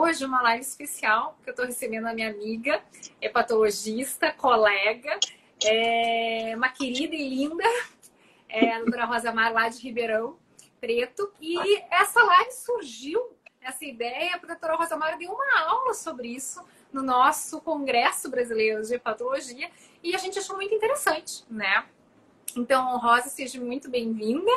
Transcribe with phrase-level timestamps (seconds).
[0.00, 2.82] hoje uma live especial, que eu estou recebendo a minha amiga,
[3.20, 5.20] hepatologista, colega,
[5.62, 7.64] é, uma querida e linda,
[8.48, 10.38] é, a doutora Rosa Mar, lá de Ribeirão
[10.80, 11.30] Preto.
[11.38, 13.20] E essa live surgiu,
[13.60, 18.82] essa ideia, a doutora Rosa Mar deu uma aula sobre isso no nosso Congresso Brasileiro
[18.82, 19.70] de Hepatologia
[20.02, 21.84] e a gente achou muito interessante, né?
[22.56, 24.50] Então, Rosa, seja muito bem-vinda.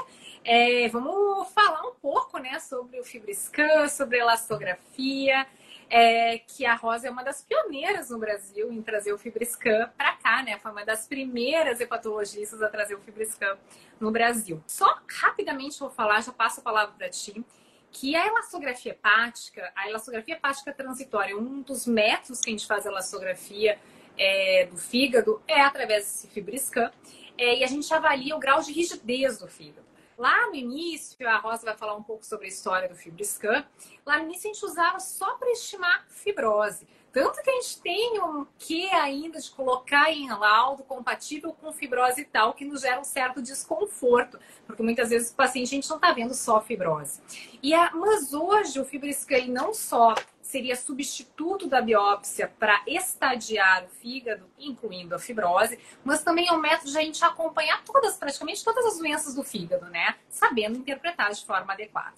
[0.45, 5.47] É, vamos falar um pouco né, sobre o FibroScan, sobre elastografia,
[5.89, 10.13] é, que a Rosa é uma das pioneiras no Brasil em trazer o FibroScan para
[10.17, 10.57] cá, né?
[10.57, 13.57] Foi uma das primeiras hepatologistas a trazer o FibroScan
[13.99, 14.61] no Brasil.
[14.67, 17.45] Só rapidamente vou falar, já passo a palavra para ti,
[17.91, 22.85] que a elastografia hepática, a elastografia hepática transitória, um dos métodos que a gente faz
[22.85, 23.79] a elastografia
[24.17, 26.91] é, do fígado é através desse FibroScan,
[27.37, 29.92] é, e a gente avalia o grau de rigidez do fígado.
[30.17, 33.65] Lá no início, a Rosa vai falar um pouco sobre a história do FibroScan.
[34.05, 36.87] Lá no início a gente usava só para estimar fibrose.
[37.11, 42.21] Tanto que a gente tem um que ainda de colocar em laudo compatível com fibrose
[42.21, 45.89] e tal, que nos gera um certo desconforto, porque muitas vezes o paciente a gente
[45.89, 47.21] não está vendo só fibrose.
[47.61, 50.15] E a, mas hoje o FibroScan não só
[50.53, 56.59] seria substituto da biópsia para estadiar o fígado, incluindo a fibrose, mas também é um
[56.59, 60.15] método de a gente acompanhar todas, praticamente todas as doenças do fígado, né?
[60.29, 62.13] Sabendo interpretar de forma adequada.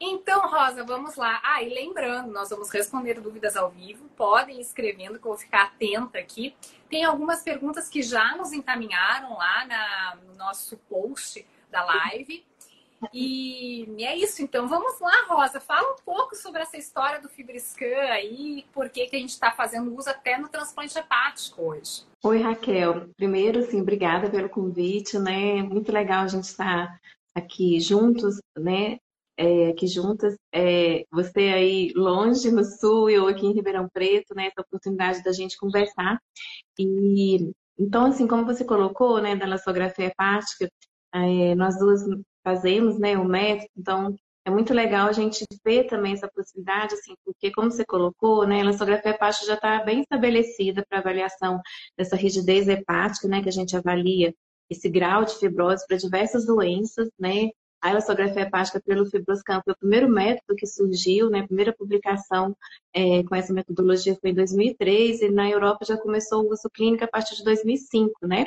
[0.00, 1.40] Então, Rosa, vamos lá.
[1.44, 4.08] Ah, e lembrando, nós vamos responder dúvidas ao vivo.
[4.16, 6.56] Podem ir escrevendo, que eu vou ficar atenta aqui.
[6.90, 12.44] Tem algumas perguntas que já nos encaminharam lá na, no nosso post da live.
[13.12, 14.42] E, é isso.
[14.42, 15.60] Então, vamos lá, Rosa.
[15.60, 19.50] Fala um pouco sobre essa história do FibroScan aí, por que, que a gente está
[19.50, 22.02] fazendo uso até no transplante hepático hoje.
[22.22, 23.08] Oi, Raquel.
[23.16, 25.62] Primeiro, sim, obrigada pelo convite, né?
[25.62, 26.98] Muito legal a gente estar
[27.34, 28.98] aqui juntos, né?
[29.38, 30.36] é, aqui juntas.
[30.52, 34.48] É, você aí longe no sul, eu aqui em Ribeirão Preto, né?
[34.48, 36.20] Essa oportunidade da gente conversar.
[36.78, 40.68] E então, assim, como você colocou, né, da elastografia hepática,
[41.14, 42.00] é, nós duas
[42.48, 47.14] fazemos, né, o método, então é muito legal a gente ver também essa possibilidade, assim,
[47.22, 51.60] porque como você colocou, né, a elastografia hepática já está bem estabelecida para avaliação
[51.96, 54.34] dessa rigidez hepática, né, que a gente avalia
[54.70, 57.50] esse grau de fibrose para diversas doenças, né,
[57.82, 61.40] a elastografia hepática pelo Fibroscan foi o primeiro método que surgiu, né?
[61.40, 62.56] A primeira publicação
[62.92, 67.04] é, com essa metodologia foi em 2003 e na Europa já começou o uso clínico
[67.04, 68.46] a partir de 2005, né?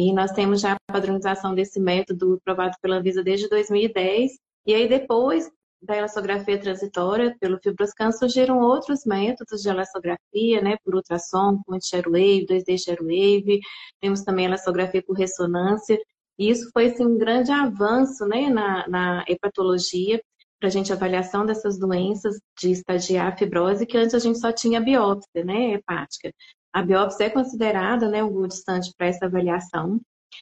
[0.00, 4.32] E nós temos já a padronização desse método aprovado pela Anvisa desde 2010.
[4.66, 5.50] E aí depois
[5.82, 10.78] da elastografia transitória pelo Fibroscan surgiram outros métodos de elastografia, né?
[10.82, 13.60] Por ultrassom, com wave, 2D share wave.
[14.00, 15.98] Temos também elastografia por ressonância.
[16.38, 20.18] E isso foi assim, um grande avanço né, na, na hepatologia
[20.58, 24.80] para a gente avaliação dessas doenças de estadiar fibrose, que antes a gente só tinha
[24.80, 26.32] biópsia né, hepática.
[26.72, 30.00] A biópsia é considerada né, um distante para essa avaliação,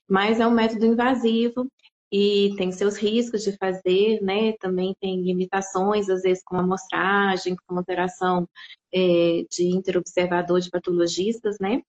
[0.08, 1.66] mas é um método invasivo
[2.12, 4.52] e tem seus riscos de fazer, né?
[4.60, 8.48] Também tem limitações, às vezes, com amostragem, com alteração
[8.92, 11.82] é, de interobservador de patologistas, né?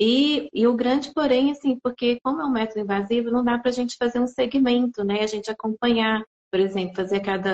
[0.00, 3.70] E, e, o grande porém, assim, porque como é um método invasivo, não dá para
[3.70, 5.22] a gente fazer um segmento, né?
[5.22, 7.52] A gente acompanhar, por exemplo, fazer cada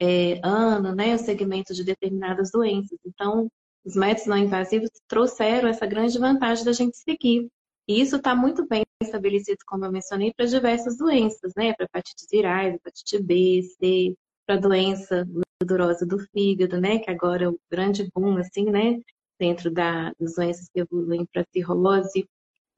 [0.00, 2.98] é, ano, né, o segmento de determinadas doenças.
[3.04, 3.48] Então,
[3.84, 7.48] os métodos não invasivos trouxeram essa grande vantagem da gente seguir.
[7.88, 11.72] E isso está muito bem estabelecido, como eu mencionei, para diversas doenças, né?
[11.74, 14.14] Para hepatite virais, hepatite B, C,
[14.46, 15.26] para doença
[15.60, 16.98] gordurosa do fígado, né?
[16.98, 19.00] Que agora é o grande boom, assim, né?
[19.40, 22.28] dentro da, das doenças que evoluem para cirrose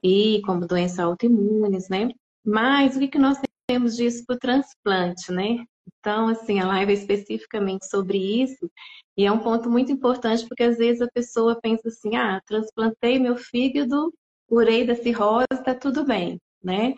[0.02, 2.08] e como doença autoimunes, né?
[2.44, 3.38] Mas o que, que nós
[3.68, 5.64] temos disso para o transplante, né?
[5.86, 8.70] Então, assim, a live é especificamente sobre isso
[9.16, 13.18] e é um ponto muito importante porque às vezes a pessoa pensa assim, ah, transplantei
[13.18, 14.12] meu fígado,
[14.48, 16.94] curei da cirrose, está tudo bem, né?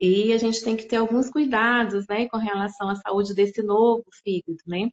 [0.00, 4.04] E a gente tem que ter alguns cuidados, né, com relação à saúde desse novo
[4.22, 4.88] fígado, né?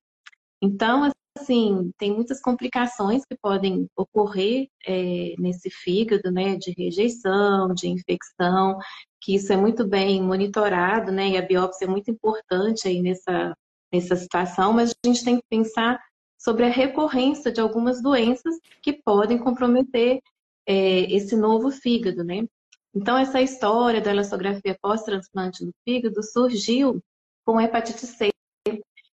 [0.62, 7.88] Então, assim, tem muitas complicações que podem ocorrer é, nesse fígado, né, de rejeição, de
[7.88, 8.78] infecção,
[9.26, 13.58] que isso é muito bem monitorado, né, e a biópsia é muito importante aí nessa,
[13.92, 16.00] nessa situação, mas a gente tem que pensar
[16.38, 20.20] sobre a recorrência de algumas doenças que podem comprometer
[20.68, 22.46] é, esse novo fígado, né.
[22.94, 27.02] Então, essa história da elastografia pós-transplante no fígado surgiu
[27.44, 28.30] com hepatite C,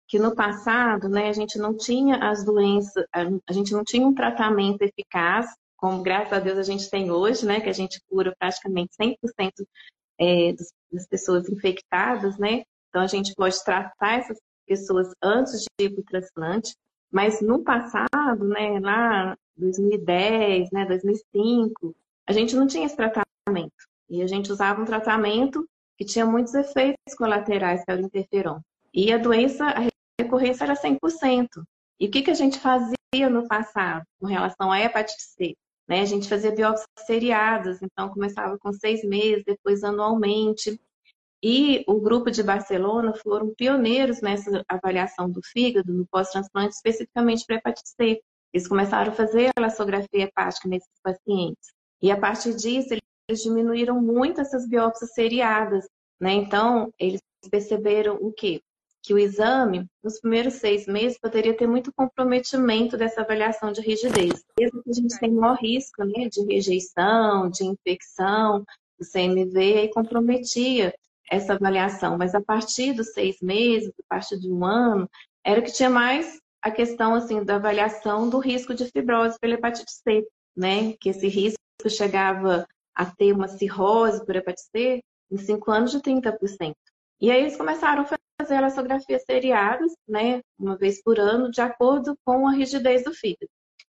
[0.06, 4.14] que no passado, né, a gente não tinha as doenças, a gente não tinha um
[4.14, 8.32] tratamento eficaz, como graças a Deus a gente tem hoje, né, que a gente cura
[8.38, 9.16] praticamente 100%
[10.18, 15.90] é, das pessoas infectadas, né, então a gente pode tratar essas pessoas antes de ir
[15.90, 16.74] para o transplante,
[17.12, 21.94] Mas no passado, né, lá 2010, né, 2005,
[22.26, 23.72] a gente não tinha esse tratamento.
[24.10, 25.66] E a gente usava um tratamento
[25.96, 28.60] que tinha muitos efeitos colaterais, que era o interferon.
[28.92, 29.88] E a doença, a
[30.20, 31.48] recorrência era 100%.
[32.00, 35.54] E o que, que a gente fazia no passado com relação à hepatite C?
[35.88, 36.00] Né?
[36.00, 40.80] A gente fazia biópsias seriadas, então começava com seis meses, depois anualmente.
[41.42, 47.56] E o grupo de Barcelona foram pioneiros nessa avaliação do fígado no pós-transplante, especificamente para
[47.56, 48.20] hepatite C.
[48.52, 51.72] Eles começaram a fazer a elastografia hepática nesses pacientes.
[52.02, 52.94] E a partir disso,
[53.28, 55.86] eles diminuíram muito essas biópsias seriadas.
[56.20, 56.32] Né?
[56.32, 58.60] Então, eles perceberam o quê?
[59.06, 64.44] Que o exame, nos primeiros seis meses, poderia ter muito comprometimento dessa avaliação de rigidez.
[64.58, 68.64] Mesmo que a gente tenha maior risco né, de rejeição, de infecção,
[68.98, 70.92] do CMV, aí comprometia
[71.30, 72.18] essa avaliação.
[72.18, 75.08] Mas a partir dos seis meses, a partir de um ano,
[75.44, 79.92] era que tinha mais a questão assim da avaliação do risco de fibrose pela hepatite
[79.92, 80.26] C,
[80.56, 80.94] né?
[81.00, 85.00] Que esse risco chegava a ter uma cirrose por hepatite C
[85.30, 86.74] em cinco anos de 30%.
[87.20, 92.16] E aí eles começaram a fazer elastografias seriadas, né, uma vez por ano, de acordo
[92.24, 93.50] com a rigidez do fígado.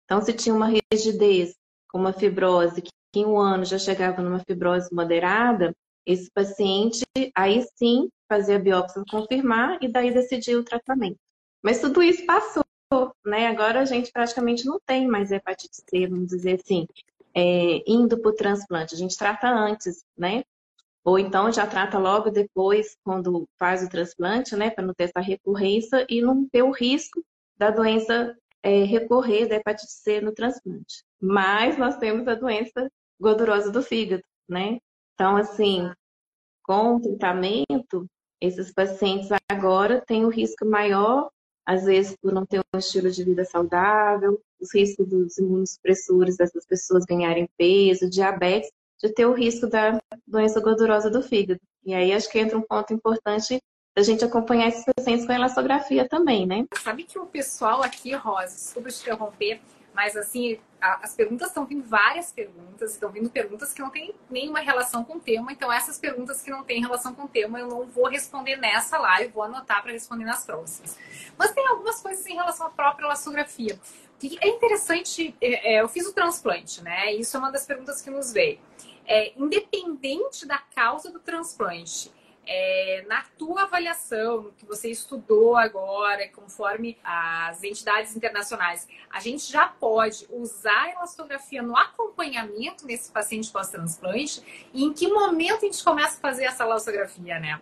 [0.04, 1.54] Então, se tinha uma rigidez
[1.88, 5.74] com uma fibrose que em um ano já chegava numa fibrose moderada,
[6.06, 11.18] esse paciente aí sim fazia a biópsia confirmar e daí decidia o tratamento.
[11.62, 12.64] Mas tudo isso passou,
[13.24, 13.48] né?
[13.48, 16.86] Agora a gente praticamente não tem mais hepatite C, vamos dizer assim,
[17.34, 18.94] é, indo para o transplante.
[18.94, 20.42] A gente trata antes, né?
[21.04, 24.70] Ou então já trata logo depois, quando faz o transplante, né?
[24.70, 27.24] Para não ter essa recorrência e não ter o risco
[27.56, 31.02] da doença é, recorrer da hepatite C no transplante.
[31.20, 34.78] Mas nós temos a doença gordurosa do fígado, né?
[35.14, 35.90] Então, assim,
[36.64, 38.06] com o tratamento,
[38.40, 41.30] esses pacientes agora têm o risco maior,
[41.66, 46.66] às vezes por não ter um estilo de vida saudável, os riscos dos imunossupressores dessas
[46.66, 48.70] pessoas ganharem peso, diabetes,
[49.02, 51.60] de ter o risco da doença gordurosa do fígado.
[51.84, 53.60] E aí acho que entra um ponto importante
[53.96, 56.64] da gente acompanhar esses pacientes com elastografia também, né?
[56.82, 59.60] Sabe que o pessoal aqui, Rosa, desculpa te interromper,
[59.92, 64.14] mas assim, a, as perguntas estão vindo várias perguntas, estão vindo perguntas que não têm
[64.30, 67.58] nenhuma relação com o tema, então essas perguntas que não têm relação com o tema
[67.58, 70.96] eu não vou responder nessa live, vou anotar para responder nas próximas.
[71.36, 73.78] Mas tem algumas coisas em relação à própria elastografia.
[74.18, 77.12] Que é interessante, é, é, eu fiz o transplante, né?
[77.14, 78.58] Isso é uma das perguntas que nos veio.
[79.06, 82.12] É, independente da causa do transplante,
[82.46, 89.50] é, na tua avaliação, no que você estudou agora, conforme as entidades internacionais, a gente
[89.50, 94.68] já pode usar a elastografia no acompanhamento desse paciente pós-transplante?
[94.72, 97.60] E em que momento a gente começa a fazer essa elastografia, né?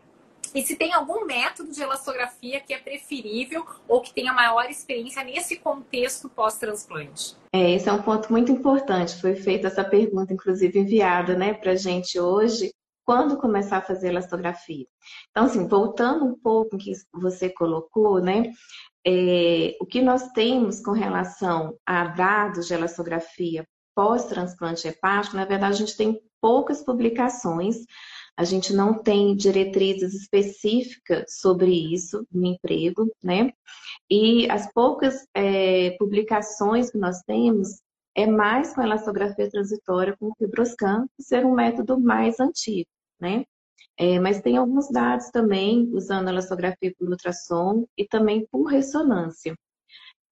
[0.55, 5.23] E se tem algum método de elastografia que é preferível ou que tenha maior experiência
[5.25, 7.37] nesse contexto pós-transplante?
[7.53, 9.21] É, esse é um ponto muito importante.
[9.21, 12.73] Foi feita essa pergunta, inclusive enviada né, para a gente hoje
[13.09, 14.85] quando começar a fazer elastografia.
[15.31, 18.53] Então, assim, voltando um pouco que você colocou, né?
[19.07, 25.73] É, o que nós temos com relação a dados de elastografia pós-transplante hepático, na verdade,
[25.73, 27.79] a gente tem poucas publicações,
[28.39, 33.53] a gente não tem diretrizes específicas sobre isso no emprego, né?
[34.09, 37.81] E as poucas é, publicações que nós temos
[38.15, 42.89] é mais com elastografia transitória com fibroscan, ser um método mais antigo
[43.21, 43.45] né?
[43.97, 49.57] É, mas tem alguns dados também usando elastografia por ultrassom e também por ressonância.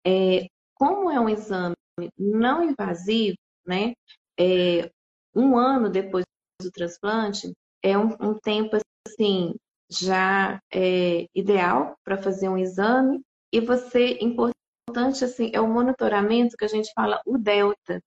[0.07, 1.75] É, como é um exame
[2.17, 3.95] não invasivo, né?
[4.39, 4.91] É,
[5.35, 6.25] um ano depois
[6.63, 7.53] do transplante
[7.87, 8.77] é um, um tempo
[9.07, 9.55] assim
[9.89, 16.65] já é, ideal para fazer um exame e você importante assim é o monitoramento que
[16.65, 18.03] a gente fala o delta.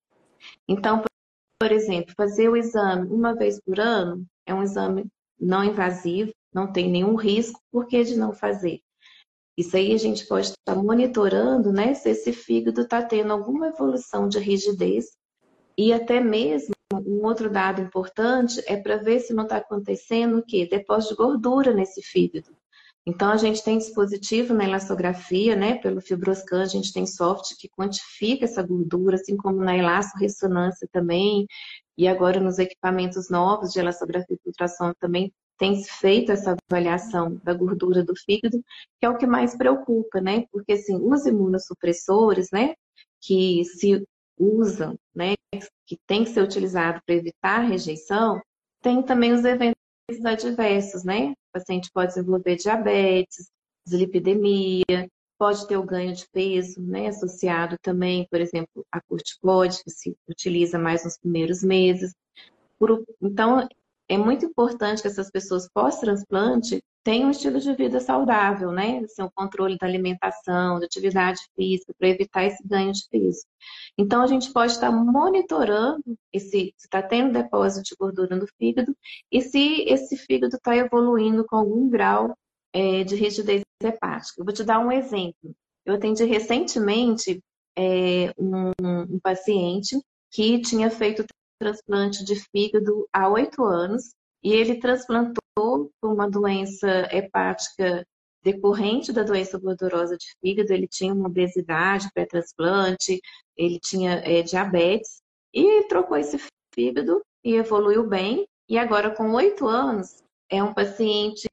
[0.68, 1.02] Então,
[1.62, 5.06] por exemplo, fazer o exame uma vez por ano é um exame
[5.40, 8.82] não invasivo, não tem nenhum risco, por que de não fazer?
[9.58, 14.28] Isso aí a gente pode estar monitorando, né, se esse fígado está tendo alguma evolução
[14.28, 15.12] de rigidez
[15.78, 20.44] e até mesmo um outro dado importante é para ver se não está acontecendo o
[20.44, 20.68] quê?
[20.70, 22.56] Depósito de gordura nesse fígado.
[23.06, 25.76] Então, a gente tem dispositivo na elastografia, né?
[25.80, 31.48] Pelo Fibroscan, a gente tem software que quantifica essa gordura, assim como na elasto-ressonância também.
[31.98, 37.54] E agora, nos equipamentos novos de elastografia e filtração também tem feito essa avaliação da
[37.54, 38.64] gordura do fígado,
[39.00, 40.46] que é o que mais preocupa, né?
[40.52, 42.76] Porque, assim, os imunossupressores, né?
[43.22, 44.06] Que se
[44.38, 45.34] usam, né?
[45.86, 48.40] Que tem que ser utilizado para evitar rejeição,
[48.82, 49.76] tem também os eventos
[50.26, 51.32] adversos, né?
[51.32, 53.50] O paciente pode desenvolver diabetes,
[53.86, 59.90] dislipidemia, pode ter o ganho de peso, né, associado também, por exemplo, a corticoide, que
[59.90, 62.14] se utiliza mais nos primeiros meses.
[63.22, 63.68] Então,
[64.10, 69.00] é muito importante que essas pessoas pós-transplante tenham um estilo de vida saudável, né?
[69.00, 73.46] Assim, o controle da alimentação, da atividade física, para evitar esse ganho de peso.
[73.98, 78.96] Então, a gente pode estar monitorando esse, se está tendo depósito de gordura no fígado
[79.32, 82.36] e se esse fígado está evoluindo com algum grau
[82.74, 84.42] é, de rigidez hepática.
[84.42, 85.56] Eu vou te dar um exemplo.
[85.86, 87.42] Eu atendi recentemente
[87.78, 90.00] é, um, um paciente
[90.32, 91.26] que tinha feito
[91.60, 94.14] transplante de fígado há oito anos
[94.44, 95.39] e ele transplantou
[96.02, 98.06] uma doença hepática
[98.44, 100.74] decorrente da doença gordurosa de fígado.
[100.74, 103.20] Ele tinha uma obesidade pré-transplante,
[103.56, 105.22] ele tinha é, diabetes
[105.54, 106.38] e trocou esse
[106.74, 108.48] fígado e evoluiu bem.
[108.68, 111.48] E agora, com oito anos, é um paciente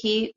[0.00, 0.32] que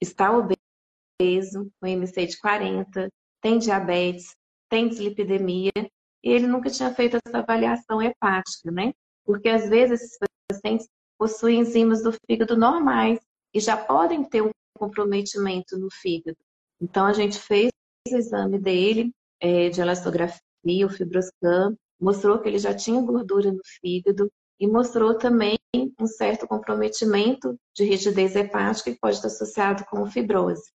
[0.00, 3.08] está obeso, com MC de 40,
[3.40, 4.34] tem diabetes,
[4.68, 8.92] tem dislipidemia e ele nunca tinha feito essa avaliação hepática, né?
[9.24, 10.18] Porque às vezes esses
[10.50, 10.88] pacientes
[11.24, 13.18] possuem enzimas do fígado normais
[13.54, 16.36] e já podem ter um comprometimento no fígado.
[16.78, 17.70] Então a gente fez
[18.06, 20.42] o exame dele é, de elastografia,
[20.84, 25.56] o fibroscan, mostrou que ele já tinha gordura no fígado e mostrou também
[25.98, 30.70] um certo comprometimento de rigidez hepática que pode estar associado com fibrose.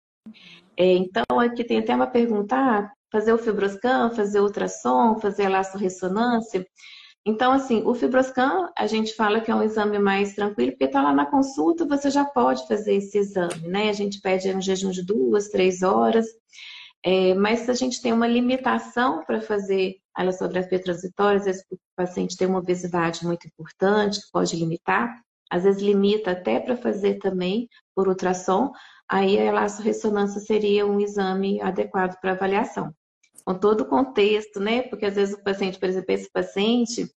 [0.76, 6.66] É, então, aqui tem até uma pergunta, ah, fazer o fibroscan, fazer ultrassom, fazer laço-ressonância.
[7.24, 11.02] Então, assim, o fibroscan, a gente fala que é um exame mais tranquilo, porque está
[11.02, 13.90] lá na consulta, você já pode fazer esse exame, né?
[13.90, 16.26] A gente pede um jejum de duas, três horas.
[17.04, 21.78] É, mas a gente tem uma limitação para fazer a elastografia transitória, às vezes o
[21.96, 27.18] paciente tem uma obesidade muito importante, que pode limitar, às vezes limita até para fazer
[27.18, 28.70] também por ultrassom,
[29.08, 32.94] aí a elasto-ressonância seria um exame adequado para avaliação
[33.44, 34.82] com todo o contexto, né?
[34.82, 37.10] Porque às vezes o paciente, por exemplo, esse paciente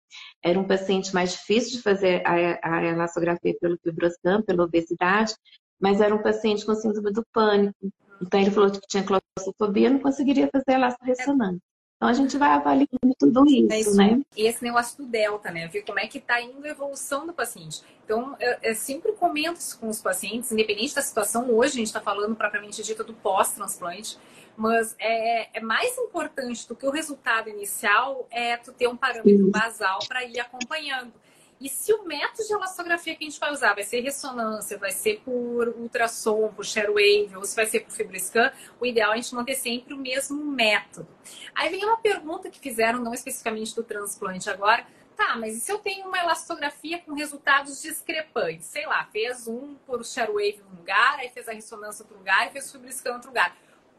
[0.43, 5.33] era um paciente mais difícil de fazer a, a elastografia pelo fibroscan, pela obesidade,
[5.79, 7.91] mas era um paciente com síndrome do pânico.
[8.21, 11.61] Então ele falou que tinha claustrofobia, não conseguiria fazer elastro-ressonância.
[12.03, 14.21] Então a gente vai avaliando tudo isso, isso né?
[14.35, 15.67] E esse negócio do delta, né?
[15.67, 17.81] Ver como é que está indo a evolução do paciente.
[18.03, 21.49] Então, eu, eu, sempre comento isso com os pacientes, independente da situação.
[21.49, 24.17] Hoje a gente está falando propriamente dita do pós-transplante.
[24.55, 29.49] Mas é, é, mais importante do que o resultado inicial é tu ter um parâmetro
[29.49, 31.13] basal para ir acompanhando.
[31.59, 34.91] E se o método de elastografia que a gente vai usar vai ser ressonância, vai
[34.91, 39.15] ser por ultrassom, por wave, ou se vai ser por fibroscan, o ideal é a
[39.15, 41.07] gente manter sempre o mesmo método.
[41.55, 45.71] Aí vem uma pergunta que fizeram, não especificamente do transplante agora, Tá, mas e se
[45.71, 48.65] eu tenho uma elastografia com resultados discrepantes?
[48.65, 52.49] Sei lá, fez um por wave num lugar, aí fez a ressonância outro lugar e
[52.51, 53.55] fez o fibroscan outro lugar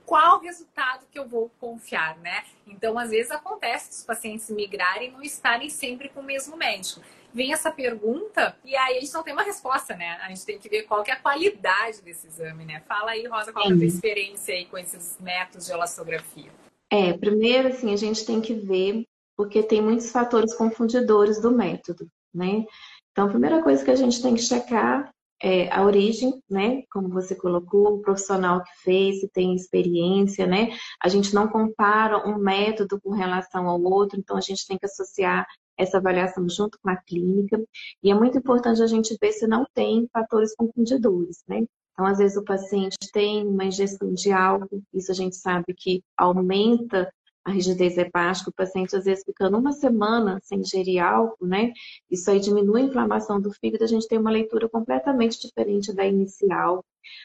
[0.06, 2.44] qual resultado que eu vou confiar, né?
[2.66, 7.00] Então, às vezes acontece os pacientes migrarem e não estarem sempre com o mesmo médico.
[7.32, 10.18] Vem essa pergunta e aí a gente não tem uma resposta, né?
[10.22, 12.80] A gente tem que ver qual que é a qualidade desse exame, né?
[12.86, 16.50] Fala aí, Rosa, qual é a tua experiência aí com esses métodos de elastografia?
[16.90, 19.04] É, primeiro, assim, a gente tem que ver,
[19.36, 22.64] porque tem muitos fatores confundidores do método, né?
[23.10, 25.13] Então, a primeira coisa que a gente tem que checar
[25.44, 26.82] é, a origem, né?
[26.90, 30.70] Como você colocou, o profissional que fez, se tem experiência, né?
[31.02, 34.86] A gente não compara um método com relação ao outro, então a gente tem que
[34.86, 35.46] associar
[35.76, 37.62] essa avaliação junto com a clínica.
[38.02, 41.62] E é muito importante a gente ver se não tem fatores confundidores, né?
[41.92, 46.02] Então, às vezes, o paciente tem uma ingestão de álcool, isso a gente sabe que
[46.16, 47.12] aumenta
[47.44, 51.72] a rigidez hepática, o paciente às vezes ficando uma semana sem ingerir álcool, né?
[52.10, 56.06] Isso aí diminui a inflamação do fígado, a gente tem uma leitura completamente diferente da
[56.06, 56.84] inicial.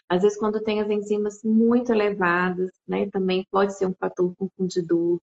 [0.10, 5.20] Às vezes, quando tem as enzimas muito elevadas, né, também pode ser um fator confundidor.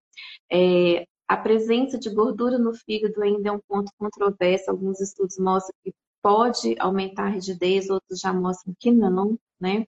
[0.50, 4.70] É, a presença de gordura no fígado ainda é um ponto controverso.
[4.70, 5.92] Alguns estudos mostram que
[6.22, 9.86] pode aumentar a rigidez, outros já mostram que não, né?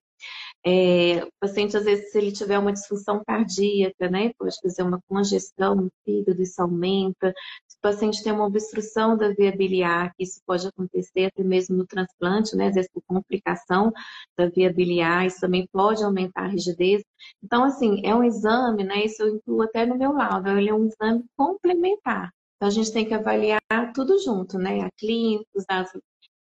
[0.65, 4.99] É, o paciente, às vezes, se ele tiver uma disfunção cardíaca, né, pode fazer uma
[5.07, 7.33] congestão no fígado, isso aumenta.
[7.67, 11.85] Se o paciente tem uma obstrução da via biliar, isso pode acontecer até mesmo no
[11.87, 13.91] transplante, né, às vezes por complicação
[14.37, 17.03] da via biliar, isso também pode aumentar a rigidez.
[17.43, 20.73] Então, assim, é um exame, né, isso eu incluo até no meu laudo, ele é
[20.73, 22.31] um exame complementar.
[22.57, 23.61] Então, a gente tem que avaliar
[23.95, 24.81] tudo junto, né?
[24.81, 25.91] A clínica, os dados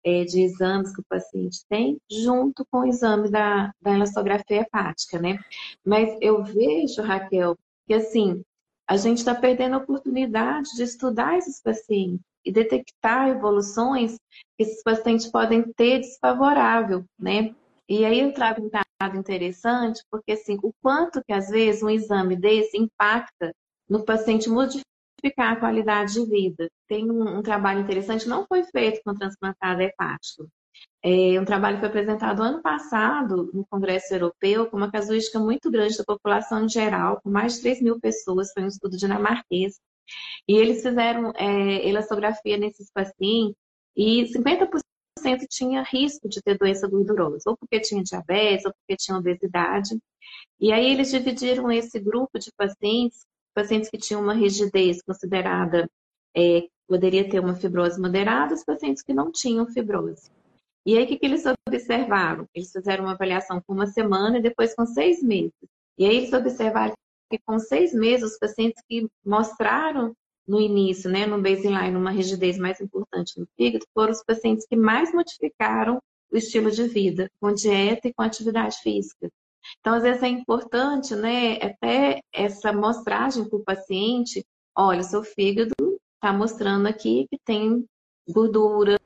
[0.08, 5.20] é, de exames que o paciente tem, junto com o exame da, da elastografia hepática,
[5.20, 5.38] né?
[5.86, 8.42] Mas eu vejo, Raquel, que assim,
[8.88, 14.16] a gente está perdendo a oportunidade de estudar esses pacientes e detectar evoluções
[14.58, 17.54] que esses pacientes podem ter desfavorável, né?
[17.90, 21.90] E aí eu trago um dado interessante, porque assim, o quanto que às vezes um
[21.90, 23.54] exame desse impacta
[23.90, 24.50] no paciente
[25.18, 26.70] modificar a qualidade de vida.
[26.88, 30.48] Tem um, um trabalho interessante, não foi feito com transplantado hepático.
[31.04, 35.72] É um trabalho que foi apresentado ano passado no Congresso Europeu com uma casuística muito
[35.72, 39.80] grande da população em geral, com mais de 3 mil pessoas, foi um estudo dinamarquês.
[40.48, 43.56] E eles fizeram é, elastografia nesses pacientes
[43.96, 44.82] e 50%
[45.50, 49.98] tinha risco de ter doença gordurosa, ou porque tinha diabetes, ou porque tinha obesidade.
[50.60, 53.26] E aí eles dividiram esse grupo de pacientes,
[53.58, 55.90] pacientes que tinham uma rigidez considerada,
[56.36, 60.30] é, poderia ter uma fibrose moderada, os pacientes que não tinham fibrose.
[60.86, 62.48] E aí o que, que eles observaram?
[62.54, 65.52] Eles fizeram uma avaliação com uma semana e depois com seis meses.
[65.98, 66.94] E aí eles observaram
[67.32, 70.14] que com seis meses, os pacientes que mostraram
[70.48, 74.76] no início, né, no baseline, uma rigidez mais importante no fígado, foram os pacientes que
[74.76, 76.00] mais modificaram
[76.32, 79.32] o estilo de vida, com dieta e com atividade física.
[79.80, 84.46] Então, às vezes é importante, né, até essa mostragem para o paciente,
[84.76, 85.74] olha, seu fígado
[86.16, 87.86] está mostrando aqui que tem
[88.30, 89.00] gordura,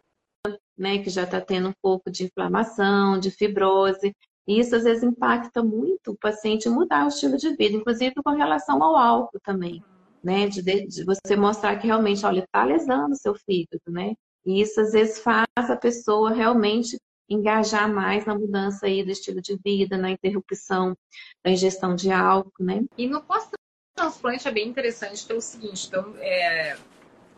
[0.77, 4.13] né, que já está tendo um pouco de inflamação, de fibrose.
[4.47, 8.31] E isso às vezes impacta muito o paciente mudar o estilo de vida, inclusive com
[8.31, 9.83] relação ao álcool também
[10.23, 10.47] né?
[10.47, 14.13] De, de você mostrar que realmente, olha, está lesando o seu fígado, né?
[14.45, 16.97] E isso às vezes faz a pessoa realmente
[17.33, 20.95] engajar mais na mudança aí do estilo de vida, na interrupção
[21.43, 22.83] da ingestão de álcool, né?
[22.97, 26.77] E no pós-transplante é bem interessante pelo seguinte, então, é,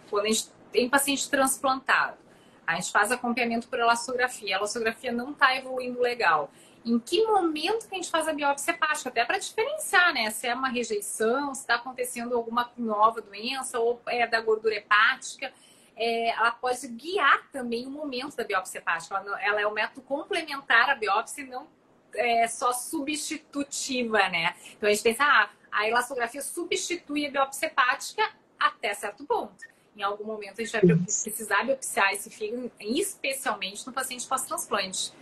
[0.09, 2.17] quando a gente tem paciente transplantado,
[2.65, 6.49] a gente faz acompanhamento por elastografia, a elastografia não está evoluindo legal
[6.85, 10.29] em que momento que a gente faz a biópsia hepática, até para diferenciar, né?
[10.31, 15.51] Se é uma rejeição, se está acontecendo alguma nova doença ou é da gordura hepática.
[15.95, 19.15] É, ela pode guiar também o momento da biópsia hepática.
[19.15, 21.67] Ela, ela é um método complementar à biópsia e não
[22.15, 24.55] é, só substitutiva, né?
[24.77, 28.23] Então a gente pensa, ah, a elastografia substitui a biópsia hepática
[28.59, 29.65] até certo ponto.
[29.95, 35.13] Em algum momento a gente vai precisar biopsiar esse fígado, especialmente no paciente pós-transplante.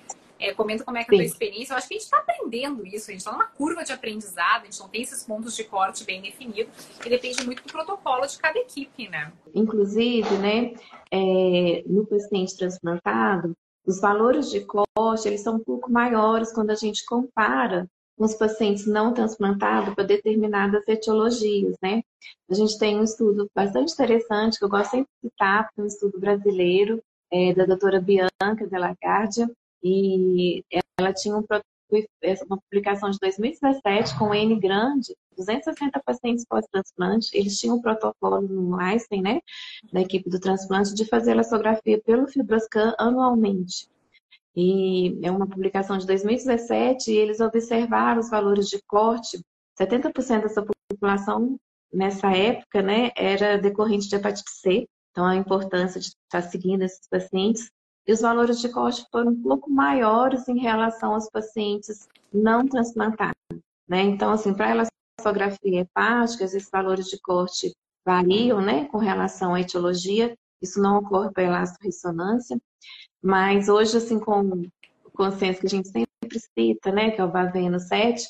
[0.42, 1.74] É, comenta como é que é a tua experiência.
[1.74, 4.64] Eu acho que a gente está aprendendo isso, a gente está numa curva de aprendizado,
[4.64, 6.74] a gente não tem esses pontos de corte bem definidos,
[7.06, 9.32] e depende muito do protocolo de cada equipe, né?
[9.54, 10.74] Inclusive, né,
[11.12, 16.76] é, no paciente transplantado, os valores de corte, eles são um pouco maiores quando a
[16.76, 22.02] gente compara com os pacientes não transplantados para determinadas etiologias, né?
[22.50, 25.86] A gente tem um estudo bastante interessante, que eu gosto sempre de citar, é um
[25.86, 27.02] estudo brasileiro,
[27.32, 29.50] é, da doutora Bianca Delagardia,
[29.84, 30.64] e
[30.98, 31.46] ela tinha um,
[32.48, 37.30] uma publicação de 2017 com N grande, 260 pacientes pós-transplante.
[37.34, 39.42] Eles tinham um protocolo no Einstein, né,
[39.92, 43.90] da equipe do transplante, de fazer elastografia pelo Fibroscan anualmente.
[44.56, 49.40] E é uma publicação de 2017 e eles observaram os valores de corte.
[49.80, 51.58] 70% dessa população
[51.94, 54.88] nessa época, né, era decorrente de hepatite C.
[55.12, 57.70] Então, a importância de estar seguindo esses pacientes
[58.08, 63.36] e os valores de corte foram um pouco maiores em relação aos pacientes não transplantados.
[63.88, 64.02] Né?
[64.02, 67.74] Então, assim, para elastografia hepática, esses valores de corte
[68.06, 72.60] variam né, com relação à etiologia, isso não ocorre para a elasto-ressonância,
[73.22, 74.42] mas hoje, assim, com
[75.06, 78.28] o consenso que a gente sempre cita, né, que é o Baveno 7,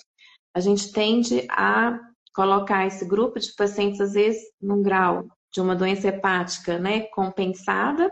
[0.53, 1.97] a gente tende a
[2.33, 8.11] colocar esse grupo de pacientes, às vezes, num grau de uma doença hepática né, compensada,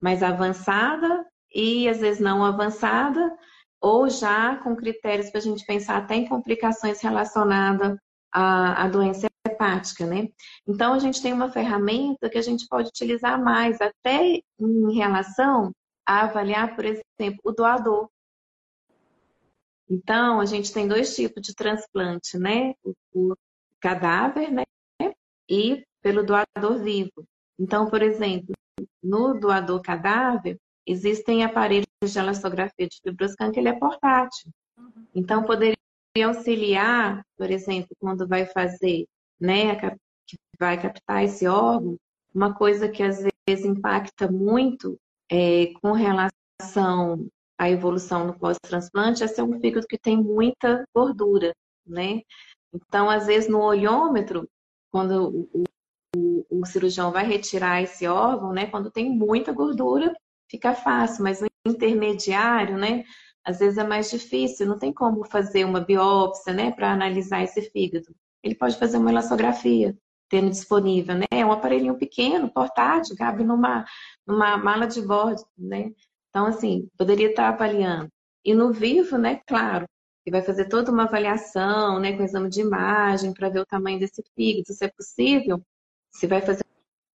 [0.00, 3.36] mais avançada e às vezes não avançada,
[3.80, 7.96] ou já com critérios para a gente pensar até em complicações relacionadas
[8.32, 10.28] à, à doença hepática, né?
[10.66, 15.72] Então a gente tem uma ferramenta que a gente pode utilizar mais, até em relação
[16.06, 18.08] a avaliar, por exemplo, o doador.
[19.88, 22.74] Então, a gente tem dois tipos de transplante, né?
[22.84, 23.36] O, o
[23.80, 24.64] cadáver, né?
[25.48, 27.26] E pelo doador vivo.
[27.58, 28.54] Então, por exemplo,
[29.02, 34.50] no doador cadáver, existem aparelhos de elastografia de fibroscan que ele é portátil.
[34.76, 35.06] Uhum.
[35.14, 35.76] Então, poderia
[36.26, 39.06] auxiliar, por exemplo, quando vai fazer,
[39.40, 39.76] né,
[40.26, 41.96] que vai captar esse órgão,
[42.34, 44.98] uma coisa que às vezes impacta muito
[45.30, 47.26] é, com relação
[47.58, 51.54] à evolução no pós-transplante é ser um fígado que tem muita gordura,
[51.86, 52.22] né?
[52.72, 54.48] Então, às vezes, no olhômetro,
[54.90, 55.64] quando o,
[56.16, 58.66] o, o cirurgião vai retirar esse órgão, né?
[58.66, 60.14] Quando tem muita gordura,
[60.48, 63.04] fica fácil, mas no intermediário, né?
[63.44, 67.62] Às vezes é mais difícil, não tem como fazer uma biópsia, né, para analisar esse
[67.70, 68.06] fígado.
[68.42, 69.96] Ele pode fazer uma elastografia,
[70.28, 71.26] tendo disponível, né?
[71.30, 73.84] É um aparelhinho pequeno, portátil, cabe numa,
[74.26, 75.90] numa mala de bordo, né?
[76.30, 78.08] Então, assim, poderia estar avaliando
[78.44, 79.86] E no vivo, né, claro,
[80.24, 83.98] que vai fazer toda uma avaliação, né, com exame de imagem para ver o tamanho
[83.98, 85.62] desse fígado, se é possível,
[86.12, 86.64] se vai fazer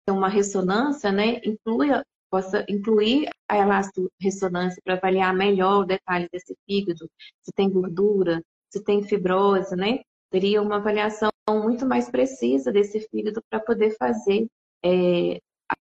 [0.08, 1.88] uma ressonância, né, inclui,
[2.30, 7.08] possa incluir a elastorressonância para avaliar melhor o detalhe desse fígado,
[7.42, 10.00] se tem gordura, se tem fibrose, né,
[10.30, 14.46] teria uma avaliação muito mais precisa desse fígado para poder fazer
[14.84, 15.40] é,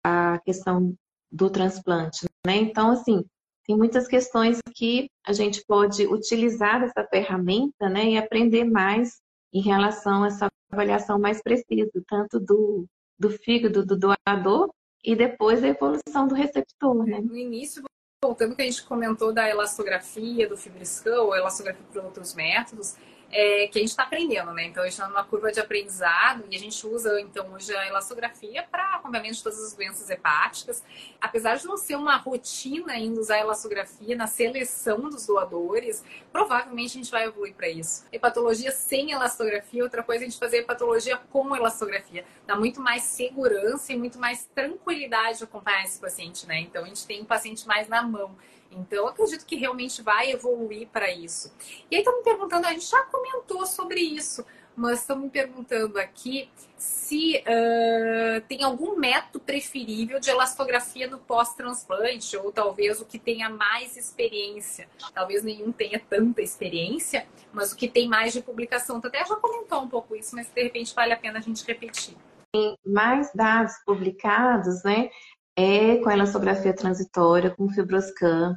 [0.03, 0.93] a questão
[1.31, 2.55] do transplante, né?
[2.55, 3.25] Então, assim,
[3.65, 9.19] tem muitas questões que a gente pode utilizar essa ferramenta, né, e aprender mais
[9.57, 12.85] em relação a essa avaliação mais precisa, tanto do,
[13.17, 14.69] do fígado do doador
[15.03, 17.19] e depois a evolução do receptor, né?
[17.19, 17.83] No início,
[18.23, 22.95] voltando que a gente comentou da elastografia, do FibroScan, ou elastografia por outros métodos,
[23.31, 24.65] é, que a gente está aprendendo, né?
[24.65, 27.87] Então, a gente está numa curva de aprendizado e a gente usa, então, hoje a
[27.87, 30.83] elastografia para acompanhamento de todas as doenças hepáticas.
[31.19, 36.91] Apesar de não ser uma rotina ainda usar a elastografia na seleção dos doadores, provavelmente
[36.91, 38.05] a gente vai evoluir para isso.
[38.11, 42.25] Hepatologia sem elastografia, outra coisa é a gente fazer hepatologia com elastografia.
[42.45, 46.59] Dá muito mais segurança e muito mais tranquilidade de acompanhar esse paciente, né?
[46.59, 48.35] Então, a gente tem o paciente mais na mão.
[48.71, 51.51] Então, acredito que realmente vai evoluir para isso.
[51.89, 55.97] E aí, estão me perguntando, a gente já comentou sobre isso, mas estão me perguntando
[55.97, 63.17] aqui se uh, tem algum método preferível de elastografia no pós-transplante, ou talvez o que
[63.17, 64.87] tenha mais experiência.
[65.13, 69.01] Talvez nenhum tenha tanta experiência, mas o que tem mais de publicação.
[69.01, 71.65] Tu até já comentou um pouco isso, mas de repente vale a pena a gente
[71.65, 72.15] repetir.
[72.53, 75.09] Tem mais dados publicados, né?
[75.57, 78.55] É com a elastografia transitória, com Fibroscan.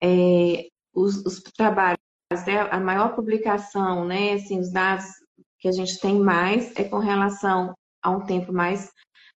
[0.00, 1.98] É, os, os, trabalhos,
[2.46, 5.04] né, a maior publicação, né, assim, os dados
[5.58, 8.90] que a gente tem mais é com relação a um tempo mais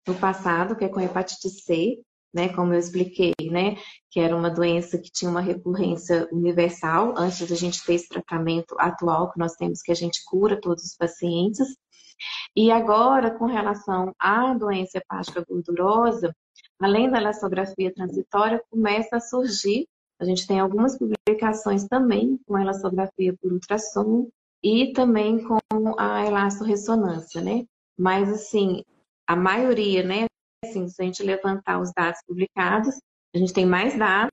[0.07, 2.01] no passado, que é com hepatite C,
[2.33, 3.77] né, como eu expliquei, né,
[4.09, 8.77] que era uma doença que tinha uma recorrência universal antes da gente ter esse tratamento
[8.79, 11.67] atual que nós temos, que a gente cura todos os pacientes.
[12.55, 16.35] E agora, com relação à doença hepática gordurosa,
[16.81, 19.87] além da elastografia transitória, começa a surgir,
[20.19, 24.29] a gente tem algumas publicações também com elastografia por ultrassom
[24.63, 25.59] e também com
[25.99, 27.65] a elastorressonância, né?
[27.99, 28.85] Mas, assim,
[29.27, 30.27] a maioria, né?
[30.65, 33.01] Assim, se a gente levantar os dados publicados,
[33.35, 34.31] a gente tem mais dados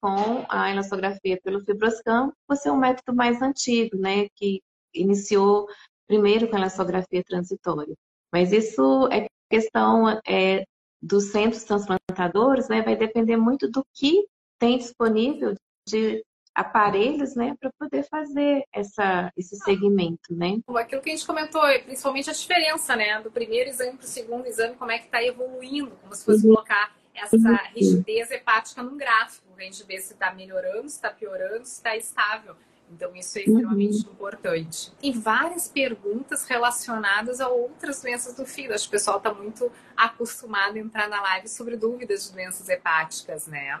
[0.00, 4.28] com a elastografia pelo fibroscam, por ser um método mais antigo, né?
[4.34, 4.62] Que
[4.94, 5.66] iniciou
[6.06, 7.94] primeiro com a elastografia transitória.
[8.32, 10.64] Mas isso é questão é,
[11.00, 14.26] dos centros transplantadores, né, vai depender muito do que
[14.58, 15.54] tem disponível
[15.86, 20.58] de aparelhos, né, para poder fazer essa, esse segmento, né?
[20.74, 24.44] Aquilo que a gente comentou, principalmente a diferença, né, do primeiro exame para o segundo
[24.44, 26.54] exame, como é que está evoluindo, como se fosse uhum.
[26.54, 27.56] colocar essa uhum.
[27.74, 31.96] rigidez hepática num gráfico, a gente vê se está melhorando, se está piorando, se está
[31.96, 32.56] estável.
[32.90, 34.12] Então, isso é extremamente uhum.
[34.12, 34.92] importante.
[35.02, 38.74] E várias perguntas relacionadas a outras doenças do fígado.
[38.74, 42.68] Acho que o pessoal está muito acostumado a entrar na live sobre dúvidas de doenças
[42.68, 43.80] hepáticas, né?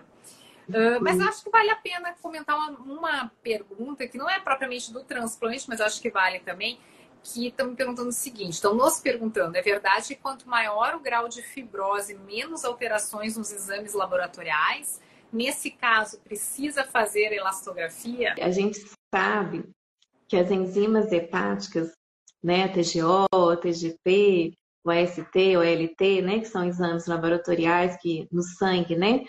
[0.68, 4.92] Uh, mas acho que vale a pena comentar uma, uma, pergunta que não é propriamente
[4.92, 6.78] do transplante, mas acho que vale também,
[7.22, 11.00] que estão me perguntando o seguinte, estão nos perguntando, é verdade que quanto maior o
[11.00, 15.00] grau de fibrose, menos alterações nos exames laboratoriais?
[15.32, 18.34] Nesse caso, precisa fazer elastografia?
[18.38, 19.68] A gente sabe
[20.28, 21.92] que as enzimas hepáticas,
[22.42, 24.52] né, TGO, TGP,
[24.84, 29.24] o AST, o né, que são exames laboratoriais que no sangue, né,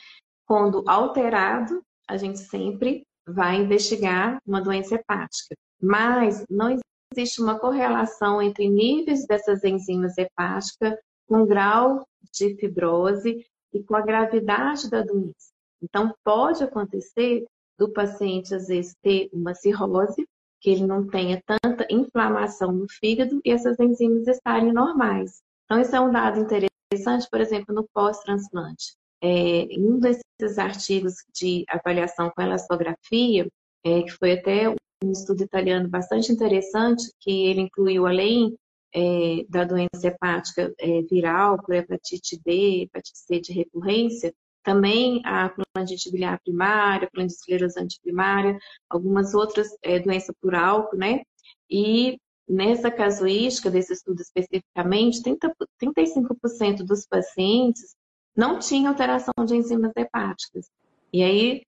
[0.46, 5.56] quando alterado, a gente sempre vai investigar uma doença hepática.
[5.82, 6.78] Mas não
[7.14, 10.96] existe uma correlação entre níveis dessas enzimas hepáticas
[11.28, 15.52] com grau de fibrose e com a gravidade da doença.
[15.82, 17.46] Então, pode acontecer
[17.80, 20.28] do paciente, às vezes, ter uma cirrose,
[20.62, 25.42] que ele não tenha tanta inflamação no fígado e essas enzimas estarem normais.
[25.64, 28.94] Então, isso é um dado interessante, por exemplo, no pós-transplante.
[29.22, 33.48] É, em um desses artigos de avaliação com elastografia,
[33.86, 38.54] é, que foi até um estudo italiano bastante interessante, que ele incluiu, além
[38.94, 45.50] é, da doença hepática é, viral, por hepatite D, hepatite C de recorrência, também a
[45.74, 48.58] planite biliar primária, planite esclerosante primária,
[48.90, 50.00] algumas outras é,
[50.42, 51.22] por álcool, né?
[51.70, 52.18] E
[52.48, 57.96] nessa casuística desse estudo especificamente, 30, 35% dos pacientes
[58.36, 60.68] não tinham alteração de enzimas hepáticas.
[61.14, 61.64] E aí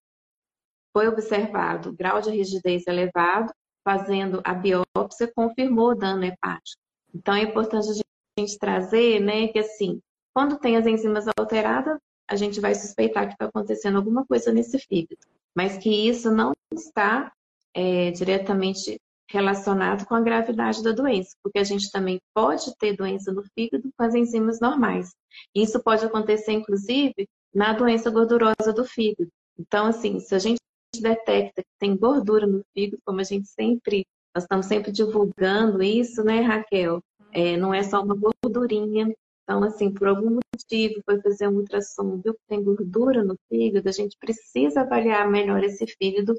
[0.93, 6.82] foi observado grau de rigidez elevado, fazendo a biópsia, confirmou o dano hepático.
[7.13, 9.99] Então é importante a gente trazer, né, que assim,
[10.34, 14.79] quando tem as enzimas alteradas, a gente vai suspeitar que está acontecendo alguma coisa nesse
[14.79, 15.21] fígado.
[15.55, 17.31] Mas que isso não está
[17.73, 23.31] é, diretamente relacionado com a gravidade da doença, porque a gente também pode ter doença
[23.31, 25.12] no fígado com as enzimas normais.
[25.55, 29.29] Isso pode acontecer, inclusive, na doença gordurosa do fígado.
[29.57, 30.60] Então, assim, se a gente
[30.99, 34.05] detecta que tem gordura no fígado, como a gente sempre,
[34.36, 37.01] nós estamos sempre divulgando isso, né, Raquel?
[37.34, 39.13] É, não é só uma gordurinha.
[39.43, 43.89] Então, assim, por algum motivo foi fazer um ultrassom, viu que tem gordura no fígado,
[43.89, 46.36] a gente precisa avaliar melhor esse fígado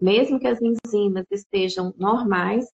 [0.00, 2.66] mesmo que as enzimas estejam normais,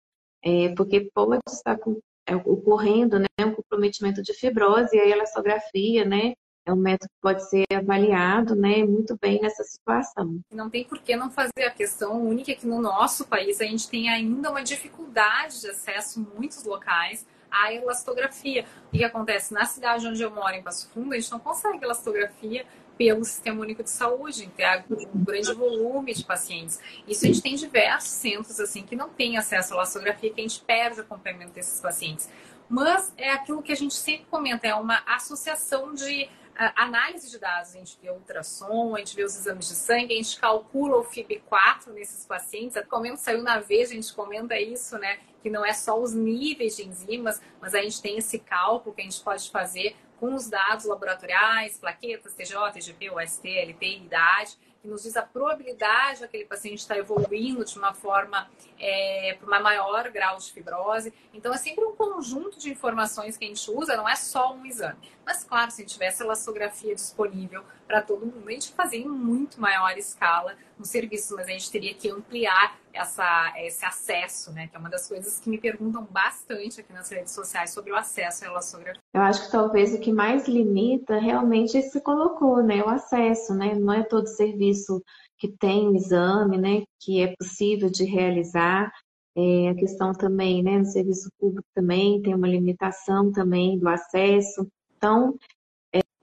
[0.42, 6.04] é, porque pode estar com, é, ocorrendo né, um comprometimento de fibrose, e a elastografia,
[6.04, 6.32] né,
[6.66, 10.40] é um método que pode ser avaliado né, muito bem nessa situação.
[10.52, 13.88] Não tem por que não fazer a questão única que no nosso país a gente
[13.88, 18.64] tem ainda uma dificuldade de acesso em muitos locais à elastografia.
[18.92, 19.52] O que acontece?
[19.52, 22.66] Na cidade onde eu moro, em Passo Fundo, a gente não consegue elastografia
[22.98, 24.66] pelo Sistema Único de Saúde, tem
[25.14, 26.80] um grande volume de pacientes.
[27.06, 30.42] Isso a gente tem diversos centros assim que não têm acesso à elastografia, que a
[30.42, 32.28] gente perde o acompanhamento desses pacientes.
[32.68, 36.28] Mas é aquilo que a gente sempre comenta, é uma associação de
[36.74, 37.74] análise de dados.
[37.74, 41.04] A gente vê ultrassom, a gente vê os exames de sangue, a gente calcula o
[41.04, 42.76] FIB4 nesses pacientes.
[42.76, 45.20] A comenta saiu na vez, a gente comenta isso, né?
[45.42, 49.02] Que não é só os níveis de enzimas, mas a gente tem esse cálculo que
[49.02, 54.88] a gente pode fazer com os dados laboratoriais, plaquetas, TJ, IgP, UST, LT, idade, que
[54.88, 60.08] nos diz a probabilidade daquele paciente estar evoluindo de uma forma é, para um maior
[60.10, 61.12] grau de fibrose.
[61.34, 64.64] Então, é sempre um conjunto de informações que a gente usa, não é só um
[64.64, 65.10] exame.
[65.26, 69.08] Mas, claro, se a gente tivesse elastografia disponível para todo mundo, a gente fazia em
[69.08, 74.68] muito maior escala no serviço, mas a gente teria que ampliar essa, esse acesso, né?
[74.68, 77.96] Que é uma das coisas que me perguntam bastante aqui nas redes sociais sobre o
[77.96, 79.02] acesso à elastografia.
[79.18, 82.84] Eu acho que talvez o que mais limita realmente é se colocou, né?
[82.84, 83.74] O acesso, né?
[83.74, 85.02] Não é todo serviço
[85.36, 86.84] que tem exame, né?
[87.00, 88.92] Que é possível de realizar.
[89.36, 90.78] É, a questão também, né?
[90.78, 94.68] No serviço público também tem uma limitação também do acesso.
[94.96, 95.57] Então, é,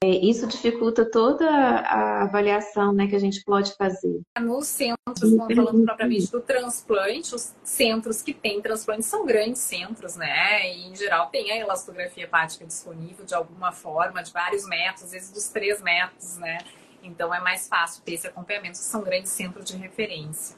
[0.10, 4.22] isso dificulta toda a avaliação né, que a gente pode fazer.
[4.40, 10.74] Nos centros, falando propriamente do transplante, os centros que têm transplante são grandes centros, né?
[10.74, 15.12] E, em geral, tem a elastografia hepática disponível de alguma forma, de vários métodos, às
[15.12, 16.58] vezes dos três métodos, né?
[17.04, 20.56] Então, é mais fácil ter esse acompanhamento, são grandes centros de referência.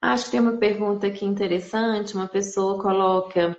[0.00, 3.56] Acho que tem uma pergunta aqui interessante, uma pessoa coloca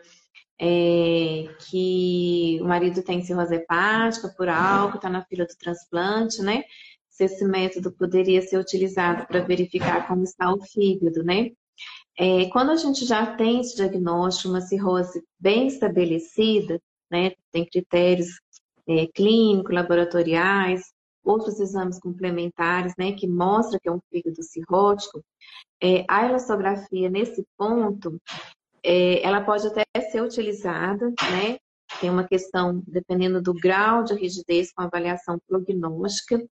[0.59, 6.63] é, que o marido tem cirrose hepática por álcool, está na fila do transplante, né?
[7.09, 11.51] Se esse método poderia ser utilizado para verificar como está o fígado, né?
[12.17, 17.31] É, quando a gente já tem esse diagnóstico, uma cirrose bem estabelecida, né?
[17.51, 18.39] Tem critérios
[18.87, 20.81] é, clínicos, laboratoriais,
[21.23, 23.11] outros exames complementares, né?
[23.11, 25.21] Que mostra que é um fígado cirrótico.
[25.81, 28.19] É, a elastografia, nesse ponto,
[28.85, 31.57] é, ela pode até ser utilizada, né?
[31.99, 36.43] Tem uma questão, dependendo do grau de rigidez, com avaliação prognóstica,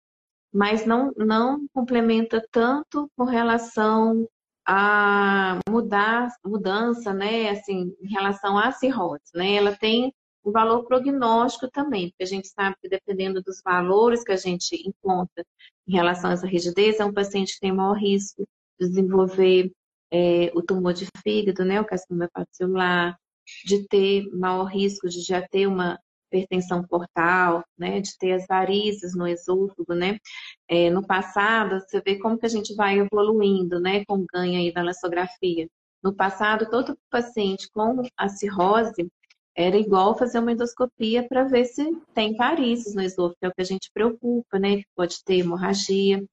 [0.52, 4.28] mas não, não complementa tanto com relação
[4.66, 7.50] a mudar, mudança, né?
[7.50, 9.54] Assim, em relação à cirrose, né?
[9.54, 10.12] Ela tem
[10.44, 14.76] um valor prognóstico também, porque a gente sabe que dependendo dos valores que a gente
[14.88, 15.46] encontra
[15.88, 18.48] em relação a essa rigidez, é um paciente que tem maior risco
[18.80, 19.72] de desenvolver
[20.14, 23.18] é, o tumor de fígado, né, o carcinoma hepatocelular,
[23.66, 26.00] de ter maior risco de já ter uma
[26.32, 30.18] hipertensão portal, né, de ter as varizes no esôfago, né.
[30.70, 34.72] É, no passado, você vê como que a gente vai evoluindo, né, com ganho aí
[34.72, 35.68] da elastografia.
[36.04, 39.08] No passado, todo paciente com a cirrose
[39.56, 43.54] era igual fazer uma endoscopia para ver se tem varizes no esôfago, que é o
[43.54, 46.24] que a gente preocupa, né, que pode ter hemorragia.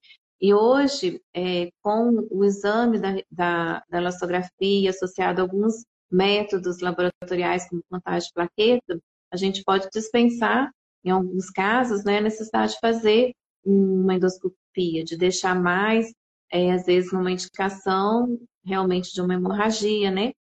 [0.41, 7.69] E hoje, é, com o exame da, da, da elastografia associado a alguns métodos laboratoriais,
[7.69, 9.01] como contagem de plaqueta,
[9.33, 10.71] a gente pode dispensar,
[11.05, 13.33] em alguns casos, né, a necessidade de fazer
[13.65, 16.13] uma endoscopia, de deixar mais,
[16.51, 20.33] é, às vezes, numa indicação realmente de uma hemorragia, né?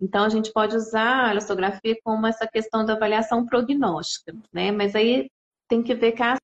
[0.00, 4.70] Então, a gente pode usar a elastografia como essa questão da avaliação prognóstica, né?
[4.70, 5.28] Mas aí
[5.68, 6.40] tem que ver caso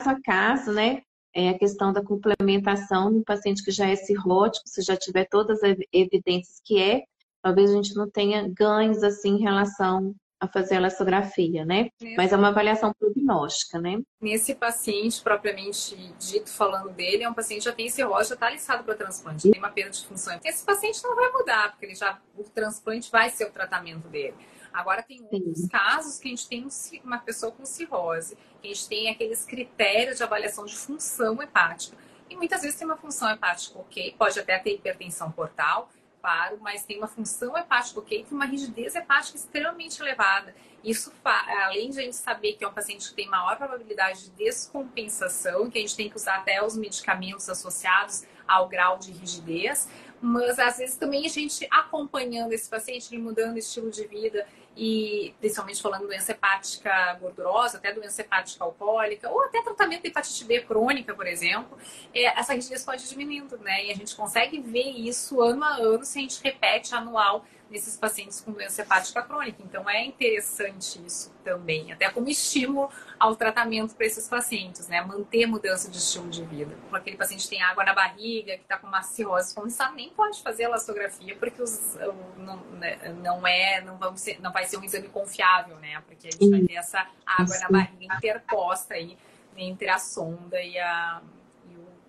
[0.00, 1.02] a caso, né?
[1.36, 5.62] É a questão da complementação no paciente que já é cirrótico, se já tiver todas
[5.62, 7.04] as evidências que é,
[7.42, 11.88] talvez a gente não tenha ganhos assim em relação a fazer a elastografia, né?
[12.00, 12.16] Nesse...
[12.16, 14.00] Mas é uma avaliação prognóstica, né?
[14.20, 18.50] Nesse paciente, propriamente dito, falando dele, é um paciente que já tem cirrose, já está
[18.50, 20.38] listado para transplante, tem uma perda de função.
[20.42, 24.34] Esse paciente não vai mudar, porque ele já, o transplante vai ser o tratamento dele.
[24.76, 25.68] Agora tem outros Sim.
[25.68, 26.68] casos que a gente tem
[27.02, 31.96] uma pessoa com cirrose, que a gente tem aqueles critérios de avaliação de função hepática.
[32.28, 35.88] e muitas vezes tem uma função hepática ok, pode até ter hipertensão portal,
[36.20, 40.54] claro, mas tem uma função hepática ok, tem uma rigidez hepática extremamente elevada.
[40.84, 44.30] Isso, além de a gente saber que é um paciente que tem maior probabilidade de
[44.30, 49.88] descompensação, que a gente tem que usar até os medicamentos associados ao grau de rigidez,
[50.20, 54.46] mas às vezes também a gente acompanhando esse paciente, ele mudando o estilo de vida
[54.76, 60.44] e principalmente falando doença hepática gordurosa, até doença hepática alcoólica, ou até tratamento de hepatite
[60.44, 61.78] B crônica, por exemplo,
[62.12, 63.86] é, essa rigidez pode diminuindo, né?
[63.86, 67.96] E a gente consegue ver isso ano a ano se a gente repete anual nesses
[67.96, 69.62] pacientes com doença hepática crônica.
[69.62, 75.00] Então é interessante isso também, até como estímulo ao tratamento para esses pacientes, né?
[75.00, 76.76] Manter mudança de estilo de vida.
[76.82, 80.42] Porque aquele paciente tem água na barriga, que está com uma cirrose começar, nem pode
[80.42, 81.96] fazer elastografia, porque os,
[82.36, 86.00] não, né, não é, não, vamos ser, não vai ser um exame confiável, né?
[86.06, 89.16] Porque a gente vai ter essa água na barriga interposta aí
[89.56, 91.22] entre a sonda e a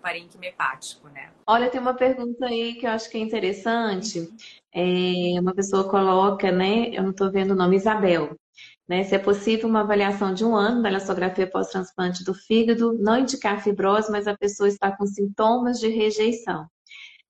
[0.02, 1.32] parênquima hepático, né?
[1.46, 4.30] Olha, tem uma pergunta aí que eu acho que é interessante.
[4.74, 6.90] É, uma pessoa coloca, né?
[6.94, 8.36] Eu não estou vendo o nome, Isabel.
[8.88, 13.18] Né, se é possível uma avaliação de um ano da elastografia pós-transplante do fígado, não
[13.18, 16.66] indicar fibrose, mas a pessoa está com sintomas de rejeição.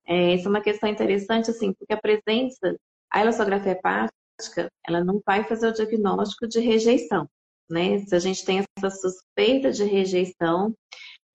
[0.05, 2.77] É, essa é uma questão interessante, assim, porque a presença,
[3.11, 7.27] a elastografia hepática, ela não vai fazer o diagnóstico de rejeição,
[7.69, 7.99] né?
[8.05, 10.75] Se a gente tem essa suspeita de rejeição,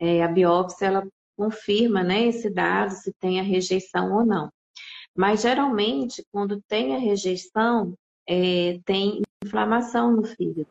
[0.00, 1.06] é, a biópsia, ela
[1.42, 4.48] confirma né, esse dado, se tem a rejeição ou não.
[5.16, 7.94] Mas geralmente, quando tem a rejeição,
[8.28, 10.68] é, tem inflamação no fígado.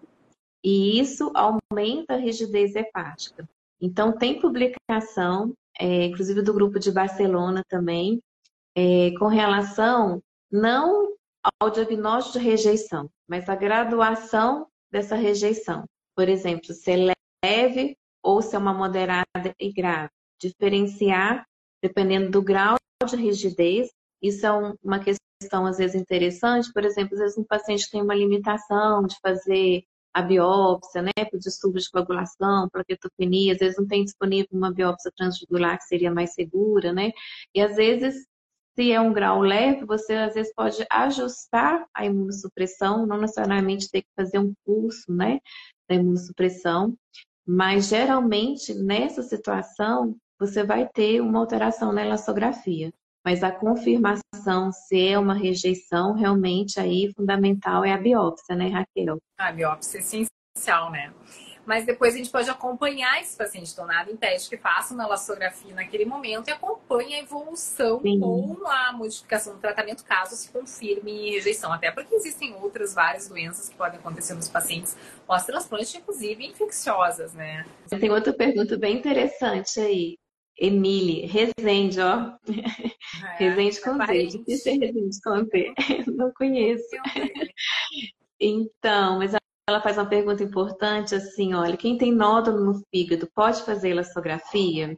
[0.64, 3.48] E isso aumenta a rigidez hepática.
[3.82, 8.22] Então, tem publicação, é, inclusive do grupo de Barcelona também,
[8.74, 11.16] é, com relação não
[11.60, 15.84] ao diagnóstico de rejeição, mas a graduação dessa rejeição.
[16.16, 21.46] Por exemplo, se é leve ou se é uma moderada e grave diferenciar,
[21.82, 22.76] dependendo do grau
[23.08, 23.90] de rigidez.
[24.22, 26.72] Isso é um, uma questão, às vezes, interessante.
[26.74, 31.40] Por exemplo, às vezes um paciente tem uma limitação de fazer a biópsia, né, por
[31.40, 36.34] distúrbio de coagulação, plaquetopenia, às vezes não tem disponível uma biópsia transjugular que seria mais
[36.34, 37.12] segura, né?
[37.56, 38.28] E às vezes,
[38.76, 44.02] se é um grau leve, você às vezes pode ajustar a imunossupressão, não necessariamente ter
[44.02, 45.40] que fazer um curso, né,
[45.90, 46.94] da imunossupressão,
[47.48, 52.92] mas geralmente nessa situação você vai ter uma alteração na elastografia.
[53.24, 59.20] Mas a confirmação se é uma rejeição, realmente aí fundamental é a biópsia, né, Raquel?
[59.38, 61.14] A biópsia é essencial, né?
[61.64, 65.76] Mas depois a gente pode acompanhar esse paciente, então nada impede que faça uma elastografia
[65.76, 68.20] naquele momento e acompanhe a evolução Sim.
[68.24, 71.72] ou a modificação do tratamento caso se confirme rejeição.
[71.72, 77.64] Até porque existem outras várias doenças que podem acontecer nos pacientes pós-transplante, inclusive infecciosas, né?
[77.88, 80.18] Tem outra pergunta bem interessante aí.
[80.58, 82.34] Emily, Rezende, ó.
[83.40, 84.26] É, Rezende com Z.
[84.28, 85.74] Difícil Rezende com Z.
[86.16, 86.96] Não conheço.
[88.40, 89.34] Então, mas
[89.68, 94.98] ela faz uma pergunta importante assim, olha, quem tem nódulo no fígado pode fazer elastografia?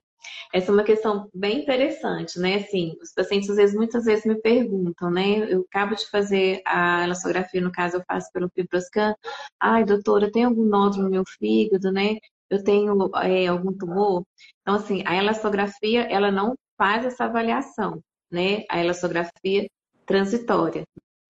[0.54, 2.56] Essa é uma questão bem interessante, né?
[2.56, 5.40] Assim, os pacientes às vezes, muitas vezes me perguntam, né?
[5.52, 9.16] Eu acabo de fazer a elastografia, no caso eu faço pelo Fibroscan.
[9.60, 12.18] Ai, doutora, tem algum nódulo no meu fígado, né?
[12.54, 14.24] Eu tenho é, algum tumor.
[14.62, 18.00] Então, assim, a elastografia, ela não faz essa avaliação,
[18.32, 18.64] né?
[18.70, 19.68] A elastografia
[20.06, 20.84] transitória,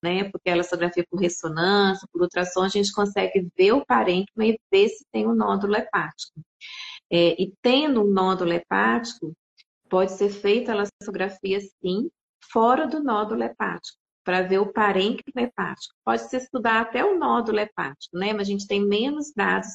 [0.03, 0.25] né?
[0.31, 4.89] Porque a elastografia por ressonância, por ultrassom, a gente consegue ver o parênquima e ver
[4.89, 6.41] se tem um nódulo hepático.
[7.11, 9.33] É, e tendo um nódulo hepático,
[9.89, 12.11] pode ser feita a elastografia, sim,
[12.51, 15.95] fora do nódulo hepático, para ver o parênquima hepático.
[16.05, 18.33] Pode se estudar até o nódulo hepático, né?
[18.33, 19.69] Mas a gente tem menos dados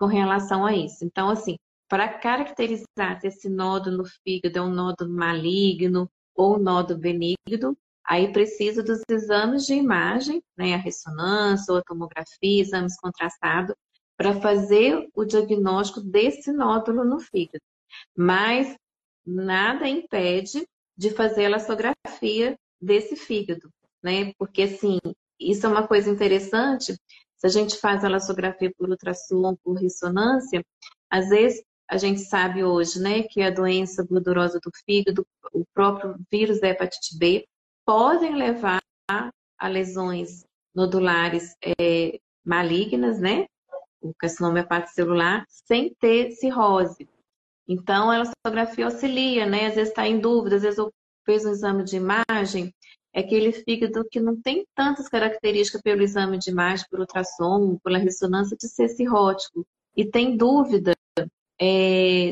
[0.00, 1.04] com relação a isso.
[1.04, 6.58] Então, assim, para caracterizar se esse nódulo no fígado é um nódulo maligno ou um
[6.58, 12.98] nódulo benigno, aí precisa dos exames de imagem, né, a ressonância ou a tomografia, exames
[12.98, 13.76] contrastados,
[14.16, 17.62] para fazer o diagnóstico desse nódulo no fígado.
[18.16, 18.74] Mas
[19.26, 23.70] nada impede de fazer a elastografia desse fígado,
[24.02, 24.32] né?
[24.38, 24.98] Porque assim,
[25.38, 26.94] isso é uma coisa interessante
[27.40, 30.62] se a gente faz a elastografia por ultrassom, por ressonância,
[31.10, 36.14] às vezes a gente sabe hoje, né, que a doença gordurosa do fígado, o próprio
[36.30, 37.44] vírus da hepatite B,
[37.84, 43.46] podem levar a lesões nodulares é, malignas, né,
[44.00, 47.08] o carcinoma hepatocelular, sem ter cirrose.
[47.66, 50.92] Então, a elastografia auxilia, né, às vezes está em dúvida, às vezes eu
[51.24, 52.72] fiz um exame de imagem,
[53.12, 57.98] é aquele fígado que não tem tantas características pelo exame de imagem, por ultrassom, pela
[57.98, 59.66] ressonância de ser cirrótico.
[59.96, 60.94] E tem dúvida
[61.60, 62.30] é,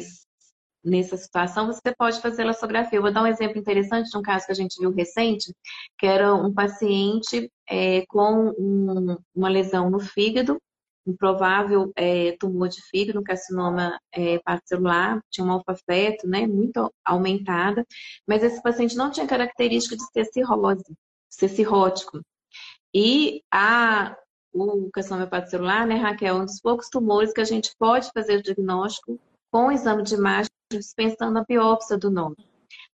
[0.84, 2.98] nessa situação, você pode fazer elastografia.
[2.98, 5.52] Eu vou dar um exemplo interessante de um caso que a gente viu recente,
[5.98, 10.60] que era um paciente é, com um, uma lesão no fígado,
[11.08, 16.92] um provável é, tumor de fígado, um carcinoma é, celular, tinha uma alfa-feto, né, muito
[17.04, 17.84] aumentada,
[18.26, 20.84] mas esse paciente não tinha característica de ser cirrose,
[21.30, 22.20] ser cirrótico.
[22.94, 24.16] E a,
[24.52, 28.38] o carcinoma celular, né, Raquel, é um dos poucos tumores que a gente pode fazer
[28.38, 29.18] o diagnóstico
[29.50, 32.46] com o exame de imagem dispensando a biópsia do nódulo.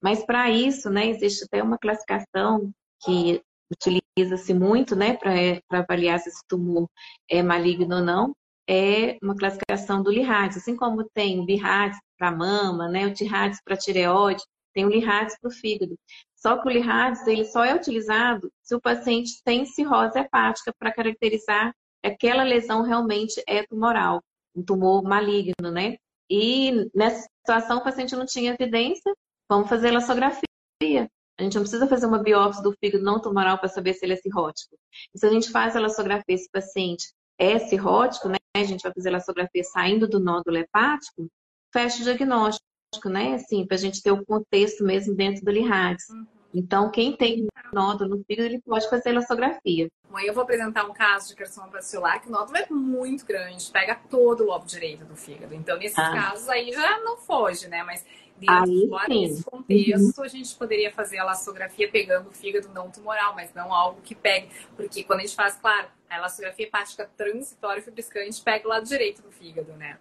[0.02, 2.70] Mas para isso, né, existe até uma classificação
[3.02, 3.42] que
[3.72, 6.88] utiliza-se muito, né, para avaliar se esse tumor
[7.28, 8.36] é maligno ou não,
[8.68, 10.58] é uma classificação do LIHADS.
[10.58, 14.42] Assim como tem o LIHADS para mama, né, o TIRADS para tireoide,
[14.74, 15.96] tem o LIHADS para o fígado.
[16.36, 20.92] Só que o LIHADS ele só é utilizado se o paciente tem cirrose hepática para
[20.92, 24.20] caracterizar que aquela lesão realmente é tumoral,
[24.54, 25.96] um tumor maligno, né?
[26.28, 29.12] E nessa situação o paciente não tinha evidência,
[29.48, 31.08] vamos fazer elastografia.
[31.38, 34.12] A gente não precisa fazer uma biópsia do fígado não tumoral para saber se ele
[34.12, 34.76] é cirrótico.
[35.14, 38.36] E se a gente faz a elastografia esse paciente é cirrótico, né?
[38.54, 41.28] A gente vai fazer a elastografia saindo do nódulo hepático,
[41.72, 42.62] fecha o diagnóstico,
[43.06, 43.34] né?
[43.34, 46.08] Assim, para a gente ter o contexto mesmo dentro do LIHADS.
[46.10, 46.41] Uhum.
[46.54, 49.88] Então, quem tem nódulo no fígado, ele pode fazer elastografia.
[50.10, 53.70] Bom, eu vou apresentar um caso de carcinoma basilar que o nódulo é muito grande,
[53.70, 55.54] pega todo o lobo direito do fígado.
[55.54, 56.12] Então, nesses ah.
[56.12, 57.82] casos aí já não foge, né?
[57.82, 58.04] Mas
[58.36, 60.24] dentro, fora desse contexto, uhum.
[60.24, 64.14] a gente poderia fazer a elastografia pegando o fígado não tumoral, mas não algo que
[64.14, 64.48] pegue.
[64.76, 68.86] Porque quando a gente faz, claro, a elastografia hepática transitória e fibriscante pega o lado
[68.86, 69.98] direito do fígado, né?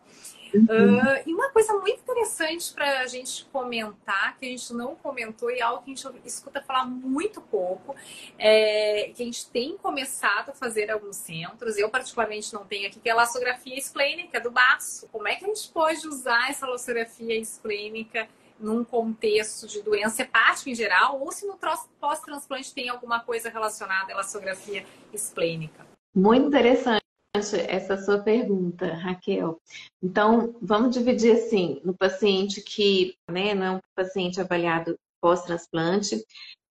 [0.54, 0.98] Uhum.
[0.98, 5.50] Uh, e uma coisa muito interessante para a gente comentar, que a gente não comentou
[5.50, 7.96] e é algo que a gente escuta falar muito pouco,
[8.38, 13.00] é que a gente tem começado a fazer alguns centros, eu particularmente não tenho aqui,
[13.00, 15.08] que é a elastografia esplênica do baço.
[15.12, 18.28] Como é que a gente pode usar essa elastografia esplênica
[18.60, 21.58] num contexto de doença hepática em geral, ou se no
[22.00, 25.86] pós-transplante tem alguma coisa relacionada à elastografia esplênica?
[26.14, 27.01] Muito interessante
[27.34, 29.60] essa sua pergunta, Raquel.
[30.04, 36.22] Então, vamos dividir assim, no paciente que né, não é um paciente avaliado pós-transplante,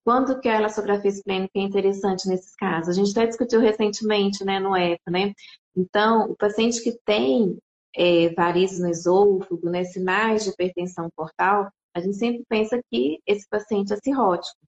[0.04, 2.88] quando que a elastografia esplênica é interessante nesses casos?
[2.88, 5.32] A gente até discutiu recentemente né, no EPA, né?
[5.76, 7.56] Então, o paciente que tem
[7.96, 13.48] é, varizes no esôfago, né, sinais de hipertensão portal, a gente sempre pensa que esse
[13.48, 14.58] paciente é cirrótico.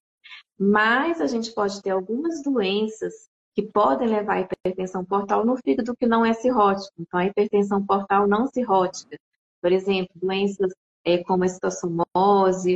[0.59, 5.95] Mas a gente pode ter algumas doenças que podem levar à hipertensão portal no fígado
[5.97, 6.95] que não é cirrótico.
[6.99, 9.17] Então, a hipertensão portal não cirrótica,
[9.61, 10.73] por exemplo, doenças
[11.05, 11.47] é, como a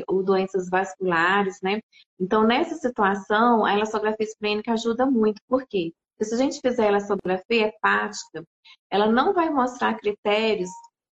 [0.09, 1.81] ou doenças vasculares, né?
[2.18, 5.41] Então, nessa situação, a elastografia esplênica ajuda muito.
[5.49, 5.93] Por quê?
[6.12, 8.45] Porque se a gente fizer a elastografia hepática,
[8.91, 10.70] ela não vai mostrar critérios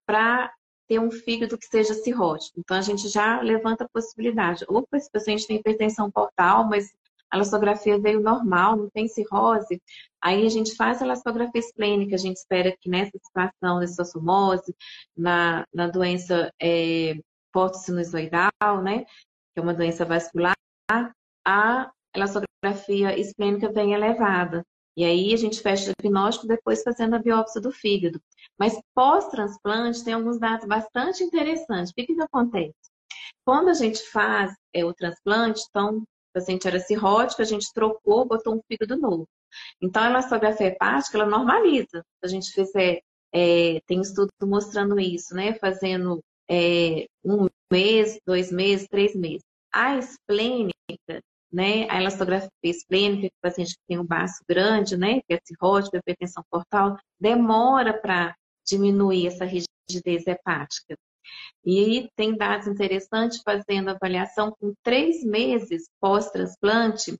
[0.06, 0.50] para
[0.88, 2.60] ter um fígado que seja cirrótico.
[2.60, 4.64] Então, a gente já levanta a possibilidade.
[4.68, 6.92] Ou esse paciente tem hipertensão portal, mas
[7.33, 9.80] a elastografia veio normal, não tem cirrose,
[10.22, 14.76] aí a gente faz a elastografia esplênica, a gente espera que nessa situação de sossomose,
[15.16, 17.14] na, na doença é,
[17.51, 20.55] portosinusoidal, né, que é uma doença vascular,
[21.45, 24.62] a elastografia esplênica vem elevada.
[24.95, 28.20] E aí a gente fecha o diagnóstico depois fazendo a biópsia do fígado.
[28.59, 31.91] Mas pós-transplante tem alguns dados bastante interessantes.
[31.91, 32.74] O que, que acontece?
[33.43, 38.55] Quando a gente faz é, o transplante, então paciente era cirrótico, a gente trocou, botou
[38.55, 39.28] um fígado novo.
[39.80, 42.05] Então, a elastografia hepática, ela normaliza.
[42.22, 43.01] A gente fizer,
[43.33, 45.55] é, tem estudo mostrando isso, né?
[45.55, 49.43] Fazendo é, um mês, dois meses, três meses.
[49.72, 50.74] A esplênica,
[51.53, 51.89] né?
[51.91, 55.20] A elastografia esplênica, que o paciente tem um baço grande, né?
[55.26, 58.35] Que é cirrótico, hipertensão portal, demora para
[58.66, 60.97] diminuir essa rigidez hepática.
[61.64, 67.18] E tem dados interessantes fazendo avaliação com três meses pós-transplante,